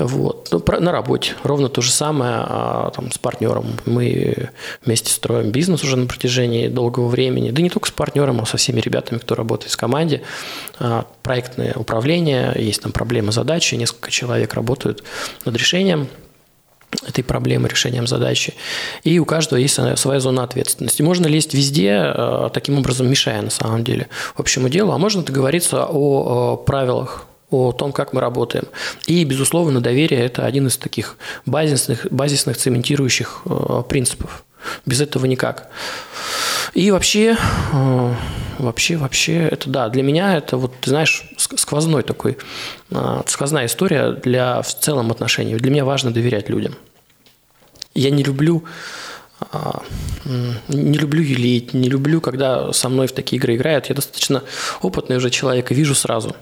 Вот. 0.03 0.49
Ну, 0.51 0.63
на 0.79 0.91
работе 0.91 1.33
ровно 1.43 1.69
то 1.69 1.81
же 1.81 1.91
самое 1.91 2.33
а, 2.37 2.91
там, 2.95 3.11
с 3.11 3.17
партнером. 3.17 3.65
Мы 3.85 4.49
вместе 4.83 5.11
строим 5.11 5.51
бизнес 5.51 5.83
уже 5.83 5.95
на 5.95 6.07
протяжении 6.07 6.67
долгого 6.67 7.07
времени. 7.07 7.51
Да 7.51 7.61
не 7.61 7.69
только 7.69 7.87
с 7.87 7.91
партнером, 7.91 8.41
а 8.41 8.45
со 8.45 8.57
всеми 8.57 8.79
ребятами, 8.79 9.19
кто 9.19 9.35
работает 9.35 9.71
в 9.71 9.77
команде. 9.77 10.23
А, 10.79 11.05
проектное 11.21 11.73
управление, 11.75 12.53
есть 12.55 12.81
там 12.81 12.91
проблемы, 12.91 13.31
задачи, 13.31 13.75
несколько 13.75 14.09
человек 14.09 14.53
работают 14.55 15.03
над 15.45 15.55
решением 15.55 16.07
этой 17.07 17.23
проблемы, 17.23 17.69
решением 17.69 18.07
задачи. 18.07 18.55
И 19.03 19.17
у 19.19 19.25
каждого 19.25 19.59
есть 19.59 19.79
своя 19.95 20.19
зона 20.19 20.43
ответственности. 20.43 21.01
Можно 21.01 21.27
лезть 21.27 21.53
везде, 21.53 21.93
а, 21.93 22.49
таким 22.49 22.79
образом 22.79 23.07
мешая 23.07 23.41
на 23.43 23.51
самом 23.51 23.83
деле 23.83 24.07
общему 24.35 24.67
делу, 24.67 24.91
а 24.93 24.97
можно 24.97 25.21
договориться 25.21 25.85
о 25.87 26.57
правилах 26.57 27.27
о 27.51 27.71
том, 27.73 27.91
как 27.91 28.13
мы 28.13 28.21
работаем. 28.21 28.65
И, 29.05 29.23
безусловно, 29.23 29.81
доверие– 29.81 30.21
это 30.21 30.45
один 30.45 30.67
из 30.67 30.77
таких 30.77 31.17
базисных, 31.45 32.07
базисных 32.09 32.57
цементирующих 32.57 33.41
э, 33.45 33.83
принципов. 33.87 34.43
Без 34.85 35.01
этого 35.01 35.25
никак. 35.25 35.69
И 36.73 36.89
вообще, 36.91 37.35
э, 37.73 38.13
вообще, 38.57 38.95
вообще, 38.95 39.47
это 39.47 39.69
да, 39.69 39.89
для 39.89 40.01
меня 40.01 40.37
это 40.37 40.57
вот, 40.57 40.73
ты 40.79 40.89
знаешь, 40.89 41.29
сквозной 41.37 42.03
такой, 42.03 42.37
а, 42.91 43.23
сквозная 43.27 43.65
история 43.65 44.11
для 44.11 44.61
в 44.61 44.79
целом 44.79 45.11
отношений. 45.11 45.55
Для 45.55 45.71
меня 45.71 45.85
важно 45.85 46.11
доверять 46.11 46.49
людям. 46.49 46.75
Я 47.93 48.09
не 48.09 48.23
люблю 48.23 48.63
не 50.67 50.97
люблю 50.97 51.23
юлить, 51.23 51.73
не 51.73 51.89
люблю, 51.89 52.21
когда 52.21 52.71
со 52.73 52.89
мной 52.89 53.07
в 53.07 53.11
такие 53.11 53.37
игры 53.37 53.55
играют. 53.55 53.87
Я 53.87 53.95
достаточно 53.95 54.43
опытный 54.81 55.17
уже 55.17 55.29
человек 55.29 55.71
и 55.71 55.75
вижу 55.75 55.95
сразу. 55.95 56.35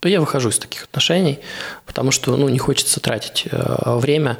То 0.00 0.08
я 0.08 0.20
выхожу 0.20 0.50
из 0.50 0.58
таких 0.58 0.84
отношений, 0.84 1.40
потому 1.84 2.12
что 2.12 2.36
ну, 2.36 2.48
не 2.48 2.58
хочется 2.58 3.00
тратить 3.00 3.46
э, 3.50 3.96
время. 3.98 4.38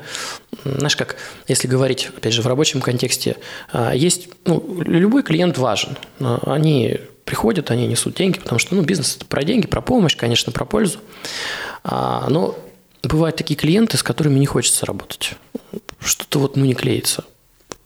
Знаешь, 0.64 0.94
как, 0.94 1.16
если 1.48 1.66
говорить, 1.66 2.10
опять 2.16 2.32
же, 2.32 2.42
в 2.42 2.46
рабочем 2.46 2.80
контексте, 2.80 3.36
э, 3.72 3.90
есть, 3.96 4.28
ну, 4.44 4.80
любой 4.82 5.24
клиент 5.24 5.58
важен. 5.58 5.98
Они 6.20 7.00
приходят, 7.24 7.72
они 7.72 7.88
несут 7.88 8.14
деньги, 8.14 8.38
потому 8.38 8.60
что 8.60 8.76
ну, 8.76 8.82
бизнес– 8.82 9.16
это 9.16 9.26
про 9.26 9.42
деньги, 9.42 9.66
про 9.66 9.80
помощь, 9.80 10.16
конечно, 10.16 10.52
про 10.52 10.64
пользу. 10.64 11.00
А, 11.82 12.28
но 12.30 12.56
бывают 13.02 13.36
такие 13.36 13.56
клиенты, 13.56 13.96
с 13.96 14.02
которыми 14.02 14.38
не 14.38 14.46
хочется 14.46 14.86
работать. 14.86 15.32
Что-то 16.00 16.38
вот 16.38 16.56
ну, 16.56 16.64
не 16.64 16.74
клеится. 16.74 17.24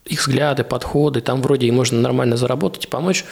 Их 0.04 0.26
взгляды, 0.26 0.64
подходы, 0.64 1.21
там 1.21 1.40
вроде 1.42 1.68
и 1.68 1.71
можно 1.71 2.00
нормально 2.00 2.37
заработать 2.37 2.87
и 2.87 2.88
помочь, 2.88 3.25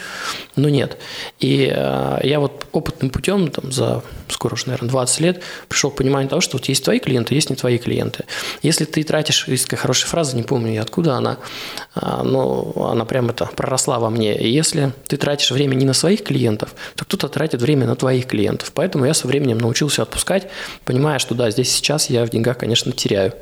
но 0.55 0.69
нет. 0.69 0.99
И 1.41 1.69
э, 1.69 2.21
я 2.23 2.39
вот 2.39 2.67
опытным 2.71 3.11
путем 3.11 3.51
там, 3.51 3.73
за 3.73 4.05
скоро 4.29 4.55
уже, 4.55 4.67
наверное, 4.67 4.89
20 4.89 5.21
лет 5.21 5.43
пришел 5.69 5.91
к 5.91 5.97
пониманию 5.97 6.31
того, 6.31 6.41
что 6.41 6.59
вот 6.59 6.67
есть 6.67 6.85
твои 6.85 7.01
клиенты, 7.01 7.35
есть 7.35 7.51
не 7.51 7.57
твои 7.57 7.77
клиенты. 7.77 8.25
Если 8.63 8.85
ты 8.85 9.03
тратишь, 9.03 9.49
есть 9.49 9.65
такая 9.65 9.81
хорошая 9.81 10.09
фраза, 10.09 10.37
не 10.37 10.45
помню 10.45 10.81
откуда 10.81 11.15
она, 11.15 11.39
э, 11.97 12.23
но 12.23 12.73
она 12.93 13.05
прям 13.05 13.31
это 13.31 13.47
проросла 13.47 13.99
во 13.99 14.09
мне. 14.09 14.39
И 14.39 14.49
если 14.49 14.93
ты 15.09 15.17
тратишь 15.17 15.51
время 15.51 15.75
не 15.75 15.85
на 15.85 15.93
своих 15.93 16.23
клиентов, 16.23 16.77
то 16.95 17.05
кто-то 17.05 17.29
тратит 17.29 17.61
время 17.63 17.89
на 17.89 17.97
твоих 17.97 18.27
клиентов. 18.27 18.71
Поэтому 18.73 19.07
я 19.07 19.15
со 19.15 19.27
временем 19.27 19.59
научился 19.59 20.03
отпускать, 20.03 20.49
понимая, 20.85 21.19
что 21.19 21.35
да, 21.35 21.51
здесь 21.51 21.73
сейчас 21.73 22.11
я 22.11 22.25
в 22.25 22.31
деньгах, 22.31 22.59
конечно, 22.59 22.93
теряю. 22.93 23.35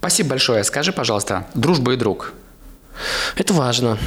Спасибо 0.00 0.30
большое. 0.30 0.64
Скажи, 0.64 0.92
пожалуйста, 0.92 1.46
дружба 1.52 1.92
и 1.92 1.96
друг. 1.96 2.32
Это 3.36 3.52
важно. 3.52 3.98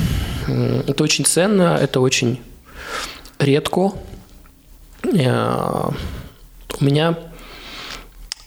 Это 0.48 1.04
очень 1.04 1.24
ценно, 1.24 1.78
это 1.80 2.00
очень 2.00 2.42
редко. 3.38 3.92
Э, 5.04 5.90
у 6.80 6.84
меня 6.84 7.20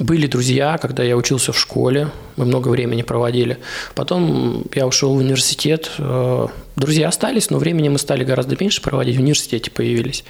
были 0.00 0.26
друзья, 0.26 0.76
когда 0.76 1.05
я 1.05 1.17
учился 1.17 1.53
в 1.53 1.59
школе, 1.59 2.11
мы 2.35 2.47
много 2.47 2.69
времени 2.69 3.03
проводили. 3.03 3.59
Потом 3.95 4.65
я 4.75 4.85
ушел 4.85 5.15
в 5.15 5.19
университет. 5.19 5.93
Э, 5.99 6.49
друзья 6.75 7.07
остались, 7.07 7.50
но 7.50 7.59
времени 7.59 7.88
мы 7.91 7.99
стали 7.99 8.25
гораздо 8.25 8.57
меньше 8.59 8.83
проводить, 8.83 9.19
в 9.19 9.21
университете 9.21 9.71
появились. 9.71 10.25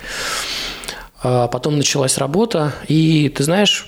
А 1.22 1.48
потом 1.48 1.78
началась 1.78 2.18
работа, 2.18 2.74
и 2.88 3.30
ты 3.30 3.42
знаешь, 3.42 3.86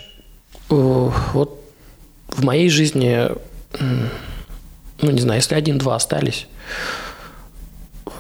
э, 0.71 1.11
вот 1.35 1.58
в 2.29 2.45
моей 2.45 2.69
жизни, 2.69 3.29
ну, 5.01 5.11
не 5.11 5.21
знаю, 5.21 5.41
если 5.41 5.55
один-два 5.55 5.97
остались, 5.97 6.47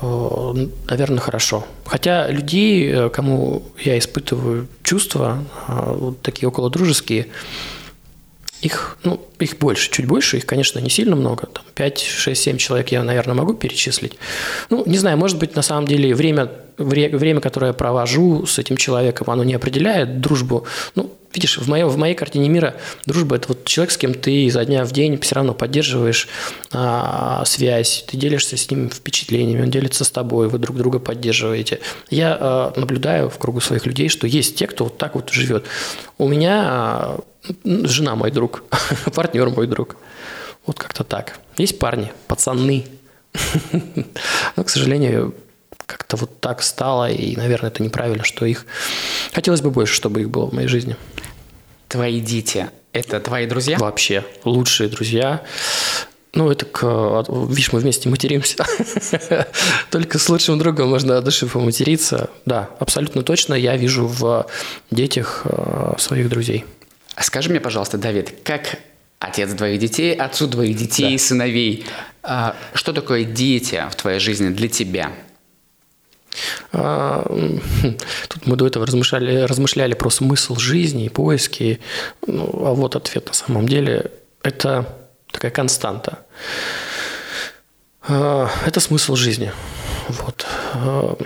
э, 0.00 0.67
наверное, 0.88 1.21
хорошо. 1.21 1.65
Хотя 1.85 2.29
людей, 2.29 2.91
э, 2.91 3.09
кому 3.09 3.62
я 3.79 3.99
испытываю 3.99 4.69
чувства, 4.83 5.45
э, 5.69 5.95
вот 5.97 6.23
такие 6.23 6.49
около 6.49 6.71
дружеские, 6.71 7.29
их, 8.61 8.99
ну, 9.05 9.21
их 9.38 9.59
больше, 9.59 9.91
чуть 9.91 10.07
больше, 10.07 10.38
их, 10.38 10.47
конечно, 10.47 10.81
не 10.81 10.91
сильно 10.91 11.15
много, 11.15 11.47
там 11.47 11.65
5, 11.75 12.00
6, 12.00 12.43
7 12.43 12.57
человек 12.57 12.88
я, 12.88 13.03
наверное, 13.05 13.35
могу 13.35 13.55
перечислить. 13.55 14.19
Ну, 14.69 14.83
не 14.85 14.99
знаю, 14.99 15.17
может 15.17 15.38
быть, 15.38 15.55
на 15.55 15.62
самом 15.62 15.87
деле 15.87 16.15
время, 16.15 16.50
время, 16.77 17.41
которое 17.41 17.69
я 17.69 17.73
провожу 17.73 18.47
с 18.47 18.59
этим 18.59 18.77
человеком, 18.77 19.31
оно 19.31 19.45
не 19.45 19.55
определяет 19.55 20.21
дружбу. 20.21 20.67
Ну, 20.97 21.12
видишь, 21.35 21.58
в, 21.58 21.68
моей, 21.68 21.85
в 21.85 21.97
моей 21.97 22.14
картине 22.14 22.49
мира 22.49 22.76
дружба– 23.06 23.37
это 23.37 23.49
вот 23.49 23.64
человек, 23.64 23.92
с 23.92 23.97
кем 23.97 24.14
ты 24.14 24.44
изо 24.47 24.64
дня 24.64 24.85
в 24.85 24.92
день 24.92 25.18
все 25.20 25.37
равно 25.37 25.54
поддерживаешь 25.54 26.28
а, 26.73 27.44
связь, 27.44 28.04
ты 28.08 28.16
делишься 28.16 28.56
с 28.56 28.70
ним 28.70 28.90
впечатлениями, 28.90 29.62
он 29.62 29.70
делится 29.70 30.04
с 30.04 30.11
тобой, 30.11 30.48
вы 30.48 30.59
друг 30.59 30.76
друга 30.76 30.98
поддерживаете. 30.98 31.81
Я 32.11 32.37
а, 32.40 32.72
наблюдаю 32.76 33.29
в 33.31 33.38
кругу 33.38 33.61
своих 33.61 33.87
людей, 33.87 34.09
что 34.09 34.26
есть 34.26 34.57
те, 34.57 34.66
кто 34.66 34.85
вот 34.85 34.98
так 34.98 35.14
вот 35.14 35.31
живет. 35.31 35.66
У 36.16 36.29
меня 36.29 36.62
а, 36.66 37.20
жена 37.64 38.16
мой 38.16 38.31
друг, 38.31 38.64
партнер 39.14 39.50
мой 39.50 39.66
друг. 39.66 39.96
Вот 40.66 40.79
как-то 40.79 41.05
так. 41.05 41.38
Есть 41.57 41.79
парни, 41.79 42.12
пацаны. 42.26 42.87
Но, 44.57 44.64
к 44.64 44.68
сожалению, 44.68 45.35
как-то 45.88 46.18
вот 46.18 46.38
так 46.40 46.62
стало, 46.62 47.11
и, 47.11 47.35
наверное, 47.35 47.70
это 47.70 47.83
неправильно, 47.83 48.22
что 48.22 48.44
их... 48.44 48.66
Хотелось 49.33 49.62
бы 49.62 49.70
больше, 49.70 49.94
чтобы 49.94 50.20
их 50.20 50.29
было 50.29 50.44
в 50.46 50.53
моей 50.53 50.68
жизни. 50.68 50.96
Твои 51.88 52.20
дети– 52.20 52.68
это 52.92 53.18
твои 53.20 53.46
друзья? 53.46 53.79
Вообще, 53.79 54.22
лучшие 54.44 54.90
друзья. 54.90 55.42
Ну, 56.35 56.51
это 56.51 56.66
к... 56.66 57.24
Видишь, 57.48 57.72
мы 57.72 57.81
вместе 57.81 58.11
материмся. 58.11 58.66
Только 59.90 60.18
с 60.18 60.29
лучшим 60.29 60.59
другом 60.59 60.90
можно 60.90 61.16
от 61.16 61.24
души 61.24 61.46
поматериться. 61.46 62.29
Да, 62.44 62.68
абсолютно 62.79 63.22
точно 63.22 63.55
я 63.55 63.74
вижу 63.79 64.07
в 64.07 64.46
детях 64.90 65.46
э, 65.46 65.94
своих 65.96 66.29
друзей. 66.29 66.66
Скажи 67.18 67.48
мне, 67.48 67.61
пожалуйста, 67.61 67.96
Давид, 67.96 68.35
как 68.44 68.79
отец 69.20 69.51
двоих 69.53 69.81
детей, 69.81 70.14
отцу 70.14 70.48
двоих 70.48 70.77
детей, 70.77 71.16
да. 71.16 71.24
сыновей, 71.24 71.87
а, 72.22 72.55
что 72.74 72.92
такое 72.92 73.24
дети 73.24 73.83
в 73.90 73.96
твоей 73.96 74.20
жизни 74.20 74.51
для 74.51 74.68
тебя– 74.68 75.12
а, 75.22 75.28
тут 76.72 78.46
мы 78.46 78.57
до 78.57 78.66
этого 78.66 78.87
размышляли, 78.87 79.42
размышляли 79.42 79.94
про 79.94 80.11
смысл 80.11 80.57
жизни 80.57 81.07
и 81.07 81.09
поиски. 81.09 81.81
Ну, 82.27 82.44
а 82.66 82.74
вот 82.74 82.96
ответ 82.96 83.27
на 83.27 83.35
самом 83.35 83.68
деле– 83.68 84.11
это 84.42 84.96
такая 85.31 85.51
константа. 85.51 86.27
А, 88.03 88.51
это 88.66 88.81
смысл 88.81 89.16
жизни. 89.16 89.53
Вот. 90.09 90.46
А, 90.74 91.16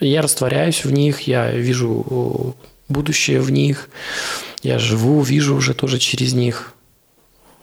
я 0.00 0.22
растворяюсь 0.22 0.84
в 0.84 0.92
них, 0.92 1.22
я 1.22 1.50
вижу 1.50 2.56
будущее 2.88 3.40
в 3.40 3.50
них, 3.50 3.88
я 4.62 4.78
живу, 4.78 5.20
вижу 5.22 5.56
уже 5.56 5.74
тоже 5.74 5.98
через 5.98 6.32
них 6.32 6.74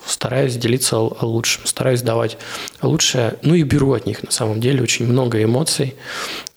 стараюсь 0.06 0.56
делиться 0.56 0.98
лучшим, 0.98 1.66
стараюсь 1.66 2.02
давать 2.02 2.38
лучшее, 2.82 3.38
ну 3.42 3.56
и 3.56 3.64
беру 3.64 3.94
от 3.94 4.06
них 4.06 4.24
на 4.24 4.32
самом 4.32 4.62
деле 4.62 4.84
очень 4.84 5.06
много 5.08 5.42
эмоций. 5.44 5.96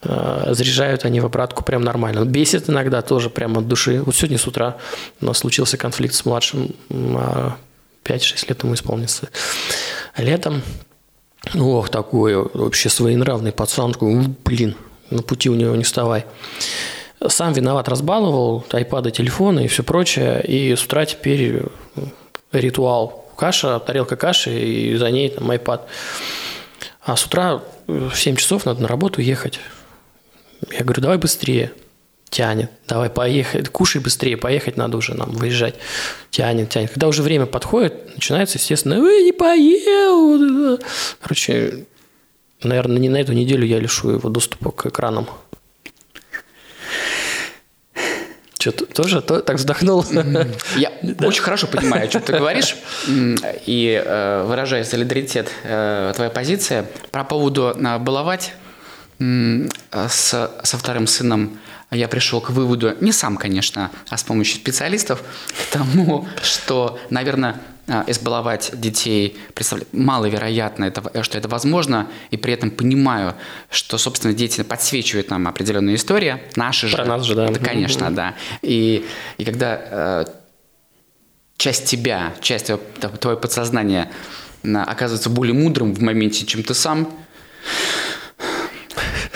Э, 0.03 0.49
заряжают 0.53 1.05
они 1.05 1.21
в 1.21 1.27
обратку 1.27 1.65
прям 1.65 1.83
нормально. 1.83 2.25
Бесит 2.25 2.69
иногда 2.69 3.03
тоже 3.03 3.31
прямо 3.31 3.61
от 3.61 3.69
души. 3.69 4.03
Вот 4.03 4.15
сегодня 4.15 4.39
с 4.39 4.47
утра 4.47 4.77
у 5.21 5.27
нас 5.27 5.39
случился 5.39 5.77
конфликт 5.77 6.15
с 6.15 6.25
младшим, 6.25 6.75
5-6 6.89 8.49
лет 8.49 8.63
ему 8.63 8.75
исполнится. 8.75 9.29
Летом, 10.17 10.63
ох, 11.55 11.89
такой 11.89 12.37
вообще 12.37 12.89
своенравный 12.89 13.53
пацан, 13.53 13.93
такой, 13.93 14.27
блин, 14.45 14.77
на 15.11 15.23
пути 15.23 15.49
у 15.49 15.55
него 15.55 15.75
не 15.77 15.85
вставай. 15.85 16.27
Сам 17.27 17.53
виноват, 17.53 17.89
разбаловал, 17.89 18.65
айпады, 18.71 19.11
телефоны 19.11 19.65
и 19.65 19.69
все 19.69 19.83
прочее. 19.83 20.43
И 20.47 20.77
с 20.77 20.85
утра 20.85 21.05
теперь 21.05 21.63
ритуал 22.53 23.28
каша, 23.39 23.79
тарелка 23.79 24.17
каши, 24.17 24.51
и 24.51 24.97
за 24.97 25.11
ней 25.11 25.31
там 25.31 25.51
iPad. 25.51 25.83
А 27.03 27.17
с 27.17 27.25
утра 27.25 27.63
в 27.87 28.15
7 28.15 28.37
часов 28.37 28.67
надо 28.67 28.83
на 28.83 28.89
работу 28.89 29.21
ехать. 29.23 29.61
Я 30.71 30.85
говорю, 30.85 31.01
давай 31.03 31.19
быстрее. 31.19 31.73
Тянет, 32.31 32.71
давай 32.87 33.09
поехать, 33.09 33.71
кушай 33.71 34.03
быстрее, 34.03 34.37
поехать 34.37 34.77
надо 34.77 34.99
уже 34.99 35.15
нам 35.15 35.31
выезжать. 35.31 35.77
Тянет, 36.31 36.69
тянет. 36.69 36.91
Когда 36.91 37.09
уже 37.09 37.23
время 37.23 37.47
подходит, 37.47 38.15
начинается, 38.15 38.59
естественно, 38.59 39.01
вы 39.01 39.23
не 39.23 39.33
поел. 39.33 40.79
Короче, 41.23 41.87
наверное, 42.63 42.99
не 42.99 43.09
на 43.09 43.17
эту 43.19 43.33
неделю 43.33 43.65
я 43.65 43.79
лишу 43.79 44.11
его 44.11 44.29
доступа 44.29 44.73
к 44.73 44.87
экранам. 44.87 45.27
Что, 48.59 48.73
тоже 48.73 49.23
то, 49.23 49.41
так 49.41 49.57
вздохнул? 49.57 50.05
Я 50.77 50.93
да. 51.03 51.29
очень 51.29 51.43
хорошо 51.43 51.69
понимаю, 51.69 52.05
о 52.05 52.09
чем 52.09 52.23
ты 52.23 52.33
говоришь, 52.33 52.77
и 53.07 54.03
э, 54.05 54.45
выражаю 54.47 54.85
солидаритет 54.85 55.49
э, 55.63 56.13
твоя 56.17 56.31
позиция. 56.31 56.85
Про 57.13 57.23
поводу 57.23 57.77
э, 57.77 57.99
баловать 57.99 58.55
э, 59.21 59.69
с, 59.93 60.51
со 60.63 60.77
вторым 60.77 61.07
сыном 61.07 61.59
я 61.93 62.09
пришел 62.09 62.41
к 62.41 62.51
выводу, 62.51 62.97
не 63.01 63.13
сам, 63.13 63.37
конечно, 63.37 63.93
а 64.11 64.17
с 64.17 64.25
помощью 64.25 64.57
специалистов, 64.57 65.23
к 65.49 65.73
тому, 65.73 66.27
что, 66.43 66.99
наверное, 67.11 67.61
а, 67.89 68.05
избаловать 68.07 68.71
детей, 68.75 69.39
маловероятно, 69.93 70.85
это, 70.85 71.23
что 71.23 71.39
это 71.39 71.49
возможно, 71.49 72.07
и 72.31 72.37
при 72.37 72.53
этом 72.53 72.71
понимаю, 72.71 73.35
что, 73.71 73.97
собственно, 73.97 74.35
дети 74.35 74.63
подсвечивают 74.63 75.31
нам 75.31 75.49
определенную 75.49 75.97
историю, 75.97 76.39
наши 76.55 76.91
Про 76.91 77.05
же. 77.05 77.09
нас 77.09 77.23
же, 77.25 77.35
да. 77.35 77.49
Да, 77.49 77.59
конечно, 77.59 78.05
mm-hmm. 78.05 78.15
да. 78.15 78.35
И, 78.61 79.07
и 79.39 79.45
когда 79.45 79.81
э, 79.81 80.25
часть 81.57 81.87
тебя, 81.87 82.35
часть 82.43 82.71
твоего 83.21 83.41
подсознания 83.41 84.11
оказывается 84.63 85.31
более 85.31 85.55
мудрым 85.55 85.95
в 85.95 86.03
моменте, 86.03 86.45
чем 86.45 86.63
ты 86.63 86.75
сам, 86.75 87.09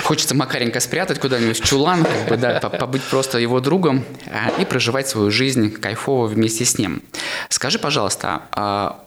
Хочется 0.03 0.35
Макаренко 0.35 0.79
спрятать 0.79 1.19
куда-нибудь 1.19 1.59
в 1.59 1.65
чулан, 1.65 2.03
как 2.03 2.27
бы, 2.27 2.37
да, 2.37 2.59
побыть 2.59 3.03
просто 3.03 3.37
его 3.39 3.59
другом 3.59 4.03
а, 4.27 4.51
и 4.59 4.65
проживать 4.65 5.07
свою 5.07 5.31
жизнь 5.31 5.71
кайфово 5.71 6.27
вместе 6.27 6.65
с 6.65 6.77
ним. 6.77 7.01
Скажи, 7.49 7.79
пожалуйста, 7.79 8.43
а 8.51 9.05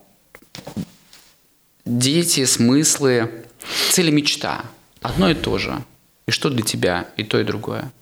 дети, 1.84 2.44
смыслы, 2.44 3.30
цели, 3.90 4.10
мечта– 4.10 4.64
одно 5.06 5.30
и 5.30 5.34
то 5.34 5.58
же. 5.58 5.82
И 6.26 6.30
что 6.30 6.50
для 6.50 6.62
тебя 6.62 7.06
и 7.16 7.24
то, 7.24 7.38
и 7.40 7.44
другое? 7.44 7.92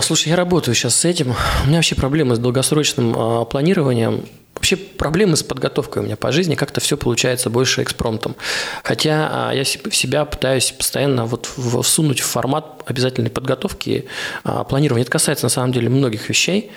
Слушай, 0.00 0.30
я 0.30 0.36
работаю 0.36 0.74
сейчас 0.74 0.94
с 0.96 1.04
этим. 1.04 1.34
У 1.64 1.66
меня 1.66 1.76
вообще 1.76 1.94
проблемы 1.94 2.34
с 2.34 2.38
долгосрочным 2.38 3.14
э, 3.14 3.44
планированием. 3.44 4.24
Вообще 4.54 4.76
проблемы 4.76 5.36
с 5.36 5.42
подготовкой 5.42 6.02
у 6.02 6.06
меня 6.06 6.16
по 6.16 6.32
жизни, 6.32 6.54
как-то 6.54 6.80
все 6.80 6.96
получается 6.96 7.50
больше 7.50 7.82
экспромтом. 7.82 8.36
Хотя 8.82 9.50
а, 9.50 9.52
я 9.52 9.64
себя 9.64 10.24
пытаюсь 10.24 10.72
постоянно 10.72 11.26
вот 11.26 11.50
всунуть 11.84 12.20
в 12.20 12.24
формат 12.24 12.82
обязательной 12.86 13.28
подготовки, 13.28 14.06
а, 14.44 14.64
планирования. 14.64 15.02
Это 15.02 15.12
касается 15.12 15.44
на 15.44 15.50
самом 15.50 15.72
деле 15.72 15.90
многих 15.90 16.30
вещей, 16.30 16.70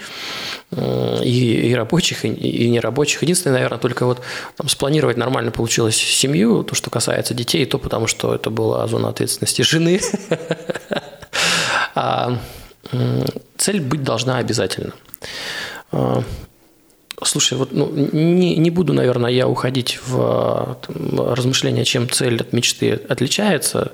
и, 0.73 1.69
и 1.69 1.73
рабочих, 1.73 2.25
и, 2.25 2.27
и 2.27 2.69
нерабочих. 2.69 3.21
Единственное, 3.21 3.55
наверное, 3.55 3.79
только 3.79 4.05
вот 4.05 4.19
там, 4.57 4.67
спланировать 4.67 5.15
нормально 5.15 5.51
получилось 5.51 5.95
семью, 5.95 6.65
то, 6.65 6.75
что 6.75 6.89
касается 6.89 7.33
детей, 7.33 7.65
то 7.65 7.77
потому 7.77 8.07
что 8.07 8.35
это 8.35 8.49
была 8.49 8.85
зона 8.87 9.07
ответственности 9.07 9.61
жены. 9.61 10.01
А 12.91 13.25
цель 13.57 13.81
быть 13.81 14.03
должна 14.03 14.37
обязательно. 14.37 14.93
Слушай, 17.21 17.57
вот 17.57 17.73
ну, 17.73 17.91
не, 17.91 18.55
не 18.55 18.69
буду, 18.69 18.93
наверное, 18.93 19.29
я 19.29 19.47
уходить 19.47 19.99
в 20.05 20.77
там, 20.87 21.31
размышления, 21.33 21.83
чем 21.83 22.09
цель 22.09 22.39
от 22.39 22.53
мечты 22.53 22.93
отличается. 23.09 23.91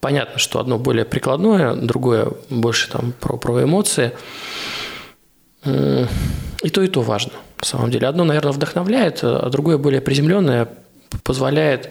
Понятно, 0.00 0.38
что 0.38 0.60
одно 0.60 0.78
более 0.78 1.04
прикладное, 1.04 1.74
другое 1.74 2.32
больше 2.48 2.90
там, 2.90 3.12
про, 3.20 3.36
про 3.36 3.64
эмоции. 3.64 4.12
И 5.66 6.70
то, 6.70 6.82
и 6.82 6.88
то 6.88 7.02
важно, 7.02 7.32
на 7.58 7.66
самом 7.66 7.90
деле. 7.90 8.06
Одно, 8.06 8.24
наверное, 8.24 8.52
вдохновляет, 8.52 9.20
а 9.22 9.50
другое 9.50 9.76
более 9.76 10.00
приземленное 10.00 10.68
позволяет 11.22 11.90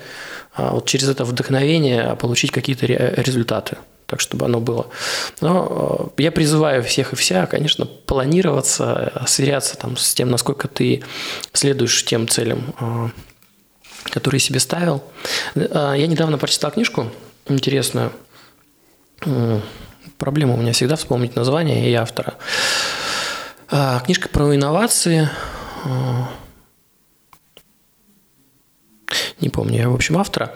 а, 0.55 0.71
вот 0.71 0.87
через 0.87 1.07
это 1.07 1.23
вдохновение 1.23 2.15
получить 2.19 2.51
какие-то 2.51 2.85
результаты 2.87 3.77
так 4.13 4.19
чтобы 4.19 4.45
оно 4.45 4.59
было. 4.59 4.85
Но 5.41 6.11
э, 6.17 6.21
я 6.21 6.31
призываю 6.31 6.83
всех 6.83 7.13
и 7.13 7.15
вся, 7.15 7.47
конечно, 7.47 7.87
планироваться, 7.87 9.23
сверяться 9.25 9.75
там 9.75 9.97
с 9.97 10.13
тем, 10.13 10.29
насколько 10.29 10.67
ты 10.67 11.01
следуешь 11.51 12.05
тем 12.05 12.27
целям, 12.27 12.75
э, 12.79 13.09
которые 14.11 14.39
себе 14.39 14.59
ставил. 14.59 15.03
Э, 15.55 15.95
я 15.97 16.05
недавно 16.05 16.37
прочитал 16.37 16.69
книжку 16.69 17.07
интересную. 17.47 18.11
Проблема 20.19 20.53
у 20.53 20.57
меня 20.57 20.73
всегда 20.73 20.95
вспомнить 20.95 21.35
название 21.35 21.89
и 21.89 21.93
автора. 21.95 22.35
Книжка 24.05 24.29
про 24.29 24.55
инновации 24.55 25.27
не 29.41 29.49
помню 29.49 29.89
в 29.89 29.95
общем, 29.95 30.17
автора. 30.17 30.53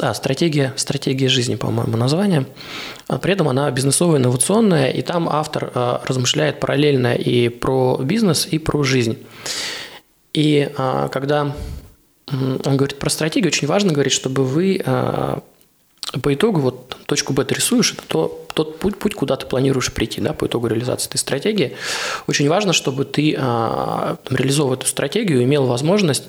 А, 0.00 0.14
стратегия, 0.14 0.72
стратегия 0.76 1.28
жизни, 1.28 1.56
по-моему, 1.56 1.96
название. 1.96 2.46
А 3.08 3.18
при 3.18 3.32
этом 3.32 3.48
она 3.48 3.70
бизнесовая, 3.70 4.18
инновационная, 4.18 4.90
и 4.90 5.02
там 5.02 5.28
автор 5.28 5.70
а, 5.74 6.02
размышляет 6.06 6.60
параллельно 6.60 7.14
и 7.14 7.48
про 7.48 7.98
бизнес, 8.02 8.46
и 8.50 8.58
про 8.58 8.82
жизнь. 8.82 9.18
И 10.32 10.70
а, 10.76 11.08
когда 11.08 11.54
он 12.28 12.76
говорит 12.76 12.98
про 12.98 13.10
стратегию, 13.10 13.48
очень 13.48 13.68
важно 13.68 13.92
говорить, 13.92 14.12
чтобы 14.12 14.44
вы 14.44 14.80
по 16.22 16.34
итогу 16.34 16.60
вот 16.60 16.96
точку 17.06 17.32
Б 17.32 17.44
ты 17.44 17.54
рисуешь, 17.54 17.92
это 17.92 18.02
то, 18.06 18.41
тот 18.54 18.78
путь, 18.78 18.98
путь, 18.98 19.14
куда 19.14 19.36
ты 19.36 19.46
планируешь 19.46 19.92
прийти, 19.92 20.20
да, 20.20 20.32
по 20.32 20.46
итогу 20.46 20.66
реализации 20.66 21.08
этой 21.08 21.18
стратегии. 21.18 21.76
Очень 22.26 22.48
важно, 22.48 22.72
чтобы 22.72 23.04
ты, 23.04 23.34
а, 23.38 24.16
реализовывая 24.30 24.76
эту 24.76 24.86
стратегию, 24.86 25.42
имел 25.42 25.66
возможность 25.66 26.24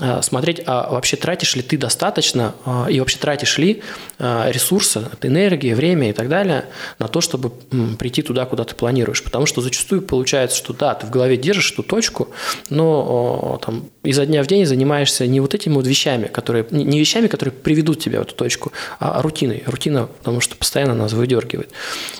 а, 0.00 0.22
смотреть, 0.22 0.62
а 0.66 0.90
вообще 0.90 1.16
тратишь 1.16 1.56
ли 1.56 1.62
ты 1.62 1.76
достаточно, 1.76 2.54
а, 2.64 2.86
и 2.88 2.98
вообще 3.00 3.18
тратишь 3.18 3.58
ли 3.58 3.82
ресурсы, 4.18 5.08
энергии, 5.22 5.74
время 5.74 6.10
и 6.10 6.12
так 6.12 6.28
далее 6.28 6.66
на 6.98 7.08
то, 7.08 7.20
чтобы 7.20 7.50
прийти 7.98 8.22
туда, 8.22 8.44
куда 8.46 8.64
ты 8.64 8.74
планируешь. 8.74 9.22
Потому 9.22 9.46
что 9.46 9.60
зачастую 9.60 10.02
получается, 10.02 10.56
что 10.56 10.72
да, 10.72 10.94
ты 10.94 11.06
в 11.06 11.10
голове 11.10 11.36
держишь 11.36 11.72
эту 11.72 11.82
точку, 11.82 12.28
но 12.70 13.60
там, 13.64 13.86
изо 14.04 14.24
дня 14.26 14.42
в 14.42 14.46
день 14.46 14.64
занимаешься 14.64 15.26
не 15.26 15.40
вот 15.40 15.54
этими 15.54 15.74
вот 15.74 15.86
вещами, 15.86 16.26
которые, 16.26 16.66
не 16.70 17.00
вещами, 17.00 17.26
которые 17.26 17.52
приведут 17.52 18.00
тебя 18.00 18.20
в 18.20 18.22
эту 18.22 18.34
точку, 18.34 18.72
а 19.00 19.20
рутиной. 19.22 19.64
Рутина, 19.66 20.06
потому 20.06 20.40
что 20.40 20.56
постоянно 20.56 20.94
нас 20.94 21.12
выдергивает. 21.12 21.41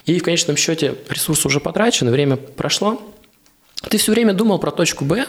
И 0.07 0.19
в 0.19 0.23
конечном 0.23 0.57
счете 0.57 0.95
ресурс 1.09 1.45
уже 1.47 1.61
потрачен, 1.61 2.11
время 2.11 2.37
прошло. 2.37 3.01
Ты 3.89 3.99
все 3.99 4.13
время 4.13 4.33
думал 4.33 4.59
про 4.59 4.71
точку 4.71 5.05
Б, 5.05 5.27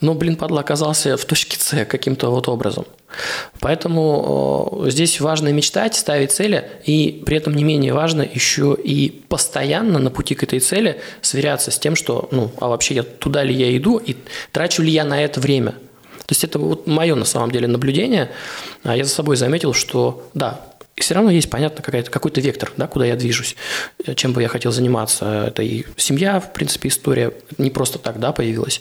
но, 0.00 0.14
блин, 0.14 0.36
падла 0.36 0.60
оказался 0.60 1.16
в 1.16 1.24
точке 1.24 1.58
С 1.58 1.84
каким-то 1.84 2.30
вот 2.30 2.48
образом. 2.48 2.86
Поэтому 3.60 4.84
здесь 4.86 5.20
важно 5.20 5.52
мечтать, 5.52 5.94
ставить 5.94 6.32
цели, 6.32 6.68
и 6.84 7.22
при 7.24 7.36
этом 7.36 7.54
не 7.54 7.62
менее 7.62 7.94
важно 7.94 8.22
еще 8.22 8.76
и 8.82 9.10
постоянно 9.28 9.98
на 9.98 10.10
пути 10.10 10.34
к 10.34 10.42
этой 10.42 10.58
цели 10.58 11.00
сверяться 11.22 11.70
с 11.70 11.78
тем, 11.78 11.94
что, 11.94 12.28
ну, 12.32 12.50
а 12.60 12.68
вообще 12.68 12.94
я, 12.94 13.02
туда 13.04 13.44
ли 13.44 13.54
я 13.54 13.74
иду, 13.76 13.98
и 13.98 14.16
трачу 14.50 14.82
ли 14.82 14.90
я 14.90 15.04
на 15.04 15.22
это 15.22 15.40
время– 15.40 15.74
то 16.26 16.32
есть 16.32 16.42
это 16.42 16.58
вот 16.58 16.86
мое 16.86 17.14
на 17.14 17.26
самом 17.26 17.50
деле 17.50 17.68
наблюдение. 17.68 18.30
А 18.82 18.96
я 18.96 19.04
за 19.04 19.10
собой 19.10 19.36
заметил, 19.36 19.74
что 19.74 20.26
да, 20.32 20.60
и 20.96 21.00
все 21.00 21.14
равно 21.14 21.30
есть, 21.30 21.50
понятно, 21.50 21.82
какая-то, 21.82 22.10
какой-то 22.10 22.40
вектор, 22.40 22.72
да, 22.76 22.86
куда 22.86 23.04
я 23.04 23.16
движусь, 23.16 23.56
чем 24.14 24.32
бы 24.32 24.42
я 24.42 24.48
хотел 24.48 24.70
заниматься. 24.70 25.46
Это 25.48 25.62
и 25.62 25.84
семья, 25.96 26.38
в 26.38 26.52
принципе, 26.52 26.88
история 26.88 27.32
не 27.58 27.70
просто 27.70 27.98
так 27.98 28.20
да, 28.20 28.32
появилась. 28.32 28.80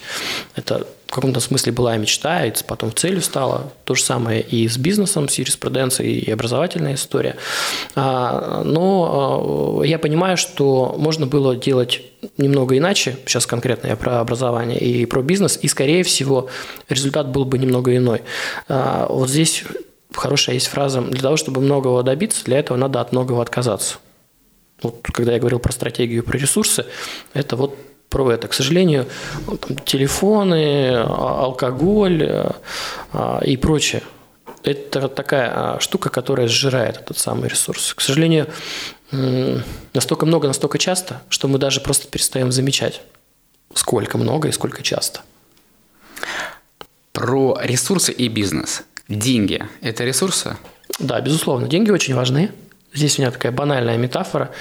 Это 0.55 0.85
в 1.07 1.15
каком-то 1.15 1.39
смысле 1.39 1.71
была 1.71 1.95
мечта, 1.97 2.45
и 2.45 2.51
потом 2.67 2.93
целью 2.93 3.21
стала. 3.21 3.71
То 3.85 3.93
же 3.93 4.03
самое 4.03 4.41
и 4.41 4.67
с 4.67 4.77
бизнесом, 4.77 5.27
с 5.27 5.35
юриспруденцией, 5.35 6.19
и 6.19 6.31
образовательная 6.31 6.95
история. 6.95 7.35
А, 7.95 8.63
но 8.63 9.79
а, 9.81 9.85
я 9.85 9.99
понимаю, 9.99 10.37
что 10.37 10.95
можно 10.97 11.27
было 11.27 11.55
делать 11.55 12.01
немного 12.37 12.77
иначе, 12.77 13.17
сейчас 13.27 13.45
конкретно 13.45 13.87
я 13.87 13.95
про 13.95 14.21
образование 14.21 14.79
и 14.79 15.05
про 15.05 15.21
бизнес, 15.21 15.59
и, 15.61 15.67
скорее 15.67 16.03
всего, 16.03 16.49
результат 16.89 17.29
был 17.29 17.45
бы 17.45 17.57
немного 17.59 17.95
иной. 17.95 18.21
А, 18.67 19.07
вот 19.07 19.29
здесь 19.29 19.63
хорошая 20.13 20.55
есть 20.55 20.67
фраза, 20.67 21.01
для 21.01 21.21
того, 21.21 21.37
чтобы 21.37 21.61
многого 21.61 22.03
добиться, 22.03 22.43
для 22.45 22.59
этого 22.59 22.77
надо 22.77 23.01
от 23.01 23.11
многого 23.11 23.41
отказаться. 23.41 23.97
Вот 24.81 25.01
когда 25.01 25.33
я 25.33 25.39
говорил 25.39 25.59
про 25.59 25.71
стратегию, 25.71 26.23
про 26.23 26.37
ресурсы, 26.37 26.85
это 27.33 27.55
вот 27.55 27.77
про 28.13 28.31
это. 28.31 28.47
К 28.47 28.53
сожалению, 28.53 29.07
там, 29.47 29.77
телефоны, 29.79 30.93
а, 30.95 31.45
алкоголь 31.45 32.23
а, 32.23 32.55
а, 33.11 33.41
и 33.43 33.57
прочее. 33.57 34.03
Это 34.61 35.09
такая 35.09 35.79
штука, 35.79 36.09
которая 36.09 36.47
сжирает 36.47 36.97
этот 36.97 37.17
самый 37.17 37.49
ресурс. 37.49 37.93
К 37.93 37.99
сожалению, 37.99 38.47
настолько 39.93 40.25
много, 40.25 40.47
настолько 40.47 40.77
часто, 40.77 41.21
что 41.27 41.49
мы 41.49 41.57
даже 41.57 41.81
просто 41.81 42.07
перестаем 42.07 42.49
замечать, 42.49 43.01
сколько 43.73 44.17
много 44.17 44.47
и 44.47 44.53
сколько 44.53 44.81
часто. 44.81 45.19
Про 47.11 47.57
ресурсы 47.61 48.13
и 48.13 48.29
бизнес. 48.29 48.83
Деньги– 49.09 49.61
это 49.81 50.05
ресурсы? 50.05 50.55
Да, 50.99 51.19
безусловно. 51.19 51.67
Деньги 51.67 51.91
очень 51.91 52.15
важны. 52.15 52.51
Здесь 52.93 53.17
у 53.17 53.21
меня 53.21 53.31
такая 53.31 53.51
банальная 53.51 53.97
метафора. 53.97 54.51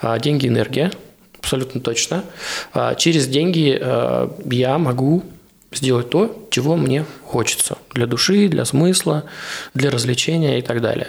А, 0.00 0.18
деньги– 0.18 0.46
энергия, 0.48 0.90
абсолютно 1.38 1.80
точно. 1.80 2.24
А, 2.72 2.94
через 2.94 3.28
деньги 3.28 3.78
а, 3.80 4.36
я 4.50 4.78
могу 4.78 5.22
сделать 5.72 6.10
то, 6.10 6.48
чего 6.50 6.76
мне 6.76 7.04
хочется. 7.24 7.78
Для 7.94 8.06
души, 8.06 8.48
для 8.48 8.64
смысла, 8.64 9.24
для 9.72 9.90
развлечения 9.90 10.58
и 10.58 10.62
так 10.62 10.82
далее. 10.82 11.08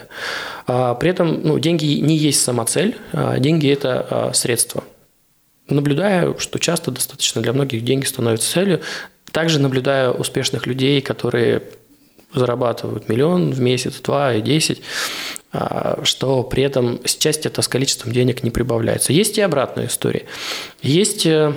При 0.65 1.09
этом 1.09 1.41
ну, 1.43 1.59
деньги 1.59 1.85
не 1.85 2.15
есть 2.15 2.41
сама 2.41 2.63
цель, 2.63 2.95
деньги– 3.39 3.69
это 3.69 4.31
средство. 4.33 4.85
Наблюдаю, 5.67 6.39
что 6.39 6.59
часто 6.59 6.91
достаточно 6.91 7.41
для 7.41 7.51
многих 7.51 7.83
деньги 7.83 8.05
становятся 8.05 8.53
целью. 8.53 8.79
Также 9.33 9.59
наблюдаю 9.59 10.13
успешных 10.13 10.65
людей, 10.65 11.01
которые 11.01 11.63
зарабатывают 12.33 13.09
миллион 13.09 13.51
в 13.51 13.59
месяц, 13.59 13.99
два 14.01 14.33
и 14.33 14.41
десять, 14.41 14.81
а, 15.51 15.99
что 16.03 16.43
при 16.43 16.63
этом 16.63 16.99
часть 17.03 17.45
это 17.45 17.61
с 17.61 17.67
количеством 17.67 18.11
денег 18.11 18.43
не 18.43 18.51
прибавляется. 18.51 19.13
Есть 19.13 19.37
и 19.37 19.41
обратная 19.41 19.87
история. 19.87 20.25
Есть 20.81 21.25
э, 21.25 21.53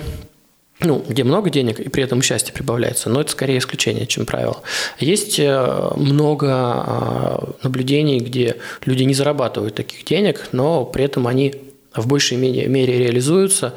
ну, 0.79 1.03
где 1.07 1.23
много 1.23 1.49
денег, 1.49 1.79
и 1.79 1.89
при 1.89 2.03
этом 2.03 2.21
счастье 2.21 2.53
прибавляется, 2.53 3.09
но 3.09 3.21
это 3.21 3.31
скорее 3.31 3.57
исключение, 3.57 4.05
чем 4.05 4.25
правило. 4.25 4.61
Есть 4.99 5.39
э, 5.39 5.91
много 5.95 6.47
а, 6.49 7.53
наблюдений, 7.63 8.19
где 8.19 8.57
люди 8.85 9.03
не 9.03 9.13
зарабатывают 9.13 9.75
таких 9.75 10.05
денег, 10.05 10.49
но 10.51 10.85
при 10.85 11.05
этом 11.05 11.27
они 11.27 11.55
в 11.95 12.05
большей 12.07 12.37
мере 12.37 12.99
реализуются, 12.99 13.73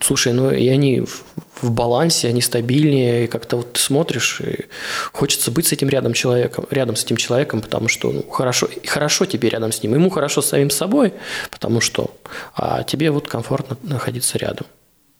Слушай, 0.00 0.32
ну 0.32 0.50
и 0.50 0.68
они 0.68 1.00
в, 1.00 1.24
в 1.60 1.70
балансе, 1.70 2.28
они 2.28 2.40
стабильнее, 2.40 3.24
и 3.24 3.26
как-то 3.26 3.56
вот 3.56 3.72
ты 3.72 3.80
смотришь, 3.80 4.40
и 4.40 4.66
хочется 5.12 5.50
быть 5.50 5.66
с 5.66 5.72
этим 5.72 5.88
рядом 5.88 6.12
человеком, 6.12 6.66
рядом 6.70 6.94
с 6.94 7.04
этим 7.04 7.16
человеком, 7.16 7.60
потому 7.60 7.88
что 7.88 8.12
ну, 8.12 8.22
хорошо, 8.22 8.68
хорошо 8.86 9.26
тебе 9.26 9.48
рядом 9.48 9.72
с 9.72 9.82
ним, 9.82 9.94
ему 9.94 10.10
хорошо 10.10 10.40
с 10.40 10.46
самим 10.46 10.70
собой, 10.70 11.14
потому 11.50 11.80
что 11.80 12.14
а 12.54 12.84
тебе 12.84 13.10
вот 13.10 13.28
комфортно 13.28 13.76
находиться 13.82 14.38
рядом. 14.38 14.66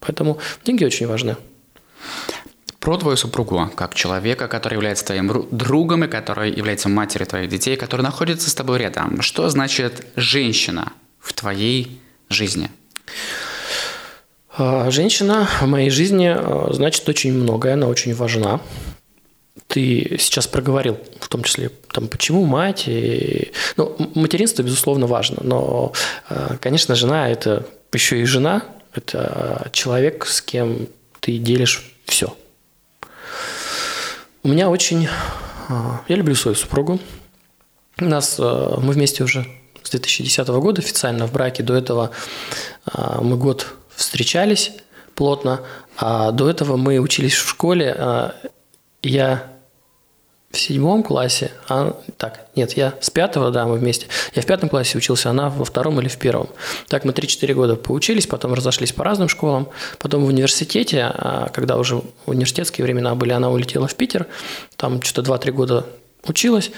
Поэтому 0.00 0.38
деньги 0.64 0.84
очень 0.84 1.08
важны. 1.08 1.36
Про 2.78 2.96
твою 2.96 3.16
супругу, 3.16 3.70
как 3.74 3.94
человека, 3.94 4.46
который 4.46 4.74
является 4.74 5.04
твоим 5.04 5.48
другом 5.50 6.04
и 6.04 6.08
который 6.08 6.52
является 6.52 6.88
матерью 6.88 7.26
твоих 7.26 7.50
детей, 7.50 7.76
который 7.76 8.02
находится 8.02 8.48
с 8.48 8.54
тобой 8.54 8.78
рядом. 8.78 9.20
Что 9.20 9.48
значит 9.48 10.06
женщина 10.14 10.92
в 11.18 11.32
твоей 11.32 12.00
жизни? 12.28 12.70
А, 14.50 14.90
женщина 14.90 15.48
в 15.60 15.66
моей 15.66 15.90
жизни 15.90 16.26
а, 16.26 16.68
значит 16.72 17.08
очень 17.08 17.32
многое, 17.32 17.74
она 17.74 17.86
очень 17.86 18.14
важна. 18.14 18.60
Ты 19.66 20.16
сейчас 20.18 20.46
проговорил, 20.46 20.98
в 21.20 21.28
том 21.28 21.42
числе, 21.42 21.70
там, 21.92 22.08
почему 22.08 22.44
мать. 22.44 22.84
И... 22.86 23.52
Ну, 23.76 23.94
материнство, 24.14 24.62
безусловно, 24.62 25.06
важно, 25.06 25.38
но, 25.42 25.92
а, 26.28 26.56
конечно, 26.60 26.94
жена– 26.94 27.28
это 27.30 27.66
еще 27.92 28.20
и 28.20 28.24
жена, 28.24 28.62
это 28.94 29.68
человек, 29.72 30.26
с 30.26 30.40
кем 30.40 30.88
ты 31.20 31.36
делишь 31.38 31.92
все. 32.06 32.34
У 34.42 34.48
меня 34.48 34.70
очень... 34.70 35.08
Я 36.08 36.16
люблю 36.16 36.34
свою 36.34 36.54
супругу. 36.54 36.98
У 38.00 38.04
нас 38.04 38.38
мы 38.38 38.92
вместе 38.92 39.22
уже 39.22 39.46
с 39.82 39.90
2010 39.90 40.48
года 40.48 40.80
официально 40.80 41.26
в 41.26 41.32
браке. 41.32 41.62
До 41.62 41.74
этого 41.74 42.10
мы 42.94 43.36
год 43.36 43.66
встречались 43.98 44.72
плотно, 45.14 45.60
а 45.96 46.30
до 46.30 46.48
этого 46.48 46.76
мы 46.76 46.98
учились 46.98 47.34
в 47.34 47.48
школе. 47.48 47.94
А, 47.98 48.34
я 49.02 49.42
в 50.50 50.56
седьмом 50.56 51.02
классе, 51.02 51.50
а, 51.68 52.00
так, 52.16 52.46
нет, 52.54 52.72
я 52.74 52.94
с 53.00 53.10
пятого, 53.10 53.50
да, 53.50 53.66
мы 53.66 53.76
вместе. 53.76 54.06
Я 54.34 54.42
в 54.42 54.46
пятом 54.46 54.68
классе 54.68 54.96
учился, 54.96 55.28
она 55.28 55.50
во 55.50 55.64
втором 55.64 56.00
или 56.00 56.08
в 56.08 56.16
первом. 56.16 56.48
Так 56.86 57.04
мы 57.04 57.12
3-4 57.12 57.52
года 57.52 57.76
поучились, 57.76 58.26
потом 58.26 58.54
разошлись 58.54 58.92
по 58.92 59.04
разным 59.04 59.28
школам. 59.28 59.68
Потом 59.98 60.24
в 60.24 60.28
университете, 60.28 61.02
а, 61.02 61.50
когда 61.52 61.76
уже 61.76 62.00
университетские 62.26 62.84
времена 62.84 63.14
были, 63.16 63.32
она 63.32 63.50
улетела 63.50 63.88
в 63.88 63.94
Питер. 63.96 64.26
Там 64.76 65.02
что-то 65.02 65.32
2-3 65.32 65.50
года 65.50 65.86
училась. 66.24 66.70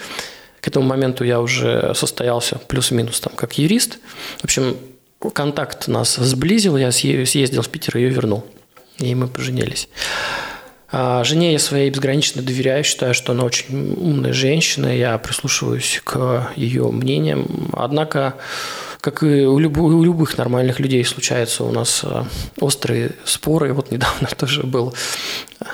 К 0.59 0.67
этому 0.67 0.85
моменту 0.85 1.23
я 1.23 1.39
уже 1.39 1.93
состоялся 1.95 2.57
плюс-минус 2.67 3.19
там 3.19 3.33
как 3.35 3.57
юрист. 3.57 3.99
В 4.39 4.45
общем, 4.45 4.75
контакт 5.29 5.87
нас 5.87 6.15
сблизил, 6.15 6.77
я 6.77 6.91
съездил 6.91 7.61
в 7.61 7.69
Питер, 7.69 7.97
ее 7.97 8.09
вернул. 8.09 8.45
И 8.97 9.13
мы 9.15 9.27
поженились. 9.27 9.87
А 10.91 11.23
жене 11.23 11.53
я 11.53 11.59
своей 11.59 11.89
безгранично 11.89 12.41
доверяю, 12.41 12.83
считаю, 12.83 13.13
что 13.13 13.31
она 13.31 13.45
очень 13.45 13.93
умная 13.97 14.33
женщина, 14.33 14.87
я 14.87 15.17
прислушиваюсь 15.17 16.01
к 16.03 16.51
ее 16.57 16.91
мнениям. 16.91 17.69
Однако, 17.71 18.35
как 18.99 19.23
и 19.23 19.45
у, 19.45 19.57
люб- 19.57 19.77
у 19.77 20.03
любых 20.03 20.37
нормальных 20.37 20.81
людей 20.81 21.05
случаются 21.05 21.63
у 21.63 21.71
нас 21.71 22.01
а, 22.03 22.27
острые 22.59 23.13
споры. 23.23 23.73
Вот 23.73 23.91
недавно 23.91 24.27
тоже 24.37 24.63
был 24.63 24.93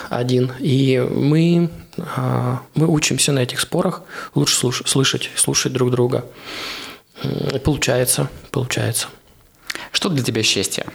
один. 0.09 0.51
И 0.59 0.99
мы, 0.99 1.71
а, 2.15 2.61
мы 2.75 2.87
учимся 2.87 3.31
на 3.31 3.39
этих 3.39 3.59
спорах 3.59 4.03
лучше 4.35 4.55
слушать, 4.85 5.31
слушать 5.35 5.73
друг 5.73 5.89
друга. 5.89 6.25
И 7.23 7.57
получается, 7.57 8.29
получается. 8.51 9.07
Что 9.97 10.09
для 10.09 10.23
тебя 10.23 10.43
счастье? 10.43 10.85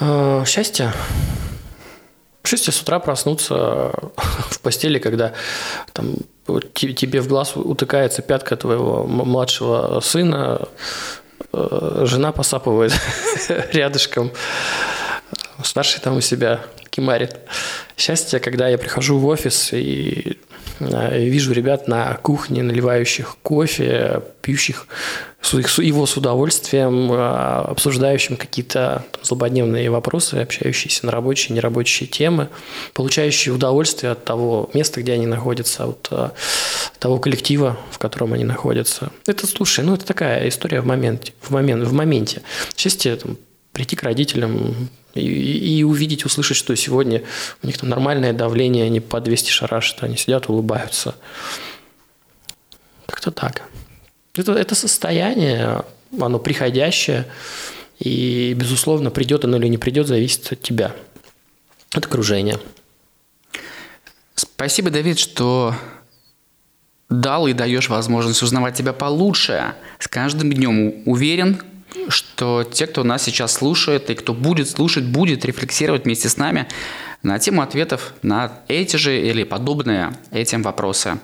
А, 0.00 0.42
счастье? 0.46 0.94
Счастье 2.42 2.72
с 2.72 2.80
утра 2.80 2.98
проснуться 3.00 3.92
в 4.16 4.60
постели, 4.62 4.98
когда 4.98 5.34
там, 5.92 6.14
тебе 6.72 7.20
в 7.20 7.28
глаз 7.28 7.52
утыкается 7.54 8.22
пятка 8.22 8.56
твоего 8.56 9.04
младшего 9.06 10.00
сына, 10.00 10.66
э, 11.52 12.04
жена 12.06 12.32
посапывает 12.32 12.94
рядышком, 13.70 14.32
старший 15.62 16.00
там 16.00 16.16
у 16.16 16.22
себя 16.22 16.62
кимарит. 16.88 17.36
Счастье, 17.94 18.40
когда 18.40 18.68
я 18.68 18.78
прихожу 18.78 19.18
в 19.18 19.26
офис 19.26 19.74
и 19.74 20.38
Э, 20.47 20.47
вижу 20.80 21.52
ребят 21.52 21.88
на 21.88 22.14
кухне, 22.14 22.62
наливающих 22.62 23.36
кофе, 23.42 24.22
пьющих 24.42 24.86
его 25.42 26.06
с 26.06 26.16
удовольствием, 26.16 27.12
э, 27.12 27.62
обсуждающим 27.70 28.36
какие-то 28.36 29.04
злободневные 29.22 29.88
вопросы, 29.88 30.34
общающиеся 30.34 31.06
на 31.06 31.12
рабочие, 31.12 31.54
нерабочие 31.54 32.08
темы, 32.08 32.48
получающие 32.92 33.54
удовольствие 33.54 34.12
от 34.12 34.24
того 34.24 34.68
места, 34.74 35.00
где 35.00 35.12
они 35.12 35.26
находятся, 35.26 35.84
от 35.84 36.08
э, 36.10 36.30
того 36.98 37.18
коллектива, 37.18 37.78
в 37.90 37.98
котором 37.98 38.32
они 38.32 38.44
находятся. 38.44 39.10
Это, 39.26 39.46
слушай, 39.46 39.84
ну 39.84 39.94
это 39.94 40.04
такая 40.04 40.48
история 40.48 40.80
в 40.80 40.86
моменте, 40.86 41.32
в, 41.40 41.50
момент, 41.50 41.86
в 41.86 41.92
моменте. 41.92 42.42
Счастье 42.76 43.14
там, 43.16 43.36
прийти 43.72 43.94
к 43.94 44.02
родителям, 44.02 44.88
и, 45.20 45.78
и 45.78 45.82
увидеть, 45.82 46.24
услышать, 46.24 46.56
что 46.56 46.74
сегодня 46.76 47.22
у 47.62 47.66
них 47.66 47.78
там 47.78 47.88
нормальное 47.88 48.32
давление, 48.32 48.84
они 48.84 49.00
по 49.00 49.20
200 49.20 49.50
шарашат, 49.50 50.02
они 50.02 50.16
сидят, 50.16 50.48
улыбаются. 50.48 51.14
Как-то 53.06 53.30
так. 53.30 53.62
Это, 54.34 54.52
это 54.52 54.74
состояние, 54.74 55.82
оно 56.20 56.38
приходящее, 56.38 57.26
и, 57.98 58.54
безусловно, 58.54 59.10
придет 59.10 59.44
оно 59.44 59.56
или 59.56 59.66
не 59.66 59.78
придет, 59.78 60.06
зависит 60.06 60.52
от 60.52 60.62
тебя, 60.62 60.94
от 61.92 62.06
окружения. 62.06 62.58
Спасибо, 64.34 64.90
Давид, 64.90 65.18
что 65.18 65.74
дал 67.08 67.46
и 67.46 67.52
даешь 67.52 67.88
возможность 67.88 68.42
узнавать 68.42 68.76
тебя 68.76 68.92
получше. 68.92 69.74
С 69.98 70.08
каждым 70.08 70.52
днем 70.52 71.02
уверен, 71.06 71.60
что 72.08 72.64
те, 72.64 72.86
кто 72.86 73.04
нас 73.04 73.22
сейчас 73.22 73.54
слушает 73.54 74.10
и 74.10 74.14
кто 74.14 74.34
будет 74.34 74.68
слушать, 74.68 75.04
будет 75.04 75.44
рефлексировать 75.44 76.04
вместе 76.04 76.28
с 76.28 76.36
нами 76.36 76.68
на 77.22 77.38
тему 77.38 77.62
ответов 77.62 78.14
на 78.22 78.60
эти 78.68 78.96
же 78.96 79.20
или 79.20 79.44
подобные 79.44 80.12
этим 80.30 80.62
вопросы. 80.62 81.18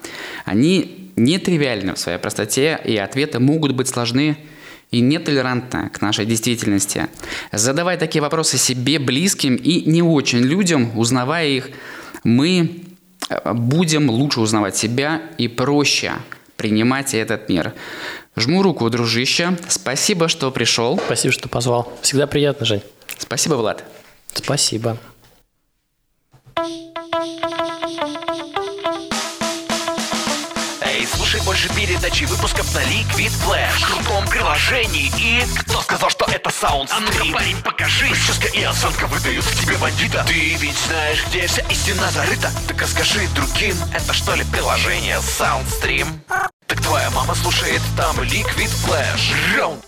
Они 0.45 1.13
нетривиальны 1.17 1.95
в 1.95 1.99
своей 1.99 2.19
простоте, 2.19 2.81
и 2.85 2.97
ответы 2.97 3.39
могут 3.39 3.73
быть 3.73 3.89
сложны 3.89 4.37
и 4.91 5.01
нетолерантны 5.01 5.91
к 5.91 6.01
нашей 6.01 6.27
действительности. 6.27 7.09
Задавай 7.53 7.97
такие 7.97 8.23
вопросы 8.23 8.59
себе, 8.59 8.99
близким 8.99 9.57
и 9.57 9.89
не 9.89 10.03
очень 10.03 10.41
людям, 10.41 10.97
узнавая 10.99 11.49
их, 11.49 11.71
мы 12.23 12.83
э, 13.29 13.53
будем 13.53 14.11
лучше 14.11 14.41
узнавать 14.41 14.77
себя 14.77 15.23
и 15.39 15.49
проще 15.49 16.13
принимать 16.57 17.15
этот 17.15 17.49
мир. 17.49 17.75
Жму 18.37 18.63
руку, 18.63 18.91
дружище. 18.91 19.57
Спасибо, 19.69 20.29
что 20.29 20.51
пришел. 20.51 20.99
Спасибо, 20.99 21.33
что 21.33 21.49
позвал. 21.49 21.93
Всегда 22.03 22.27
приятно, 22.27 22.67
Жень. 22.67 22.83
Спасибо, 23.19 23.55
Влад. 23.55 23.85
Спасибо. 24.33 24.99
Эй, 30.81 31.07
слушай 31.07 31.41
больше 31.45 31.69
передачи 31.75 32.25
выпусков 32.25 32.75
на 32.75 32.81
Liquid 32.81 33.31
Flash 33.45 33.79
В 33.79 33.87
крутом 33.87 34.27
приложении 34.29 35.11
и... 35.19 35.43
Кто 35.61 35.81
сказал, 35.83 36.11
что 36.11 36.25
это 36.27 36.51
саунд 36.51 36.91
А 36.93 37.01
ну-ка, 37.01 37.25
парень, 37.33 37.57
покажи 37.63 38.09
Прическа 38.09 38.49
и 38.49 38.63
осанка 38.63 39.07
выдают 39.07 39.45
в 39.45 39.61
тебе 39.61 39.77
бандита 39.79 40.25
Ты 40.27 40.55
ведь 40.57 40.77
знаешь, 40.87 41.25
где 41.29 41.47
вся 41.47 41.63
истина 41.71 42.11
зарыта 42.11 42.51
Так 42.69 42.83
расскажи 42.83 43.27
другим, 43.35 43.77
это 43.93 44.13
что 44.13 44.35
ли 44.35 44.45
приложение 44.45 45.19
Soundstream? 45.19 46.07
Так 46.67 46.81
твоя 46.81 47.11
мама 47.11 47.35
слушает 47.35 47.83
там 47.97 48.17
Liquid 48.21 48.71
Flash. 48.87 49.57
Раунд 49.57 49.85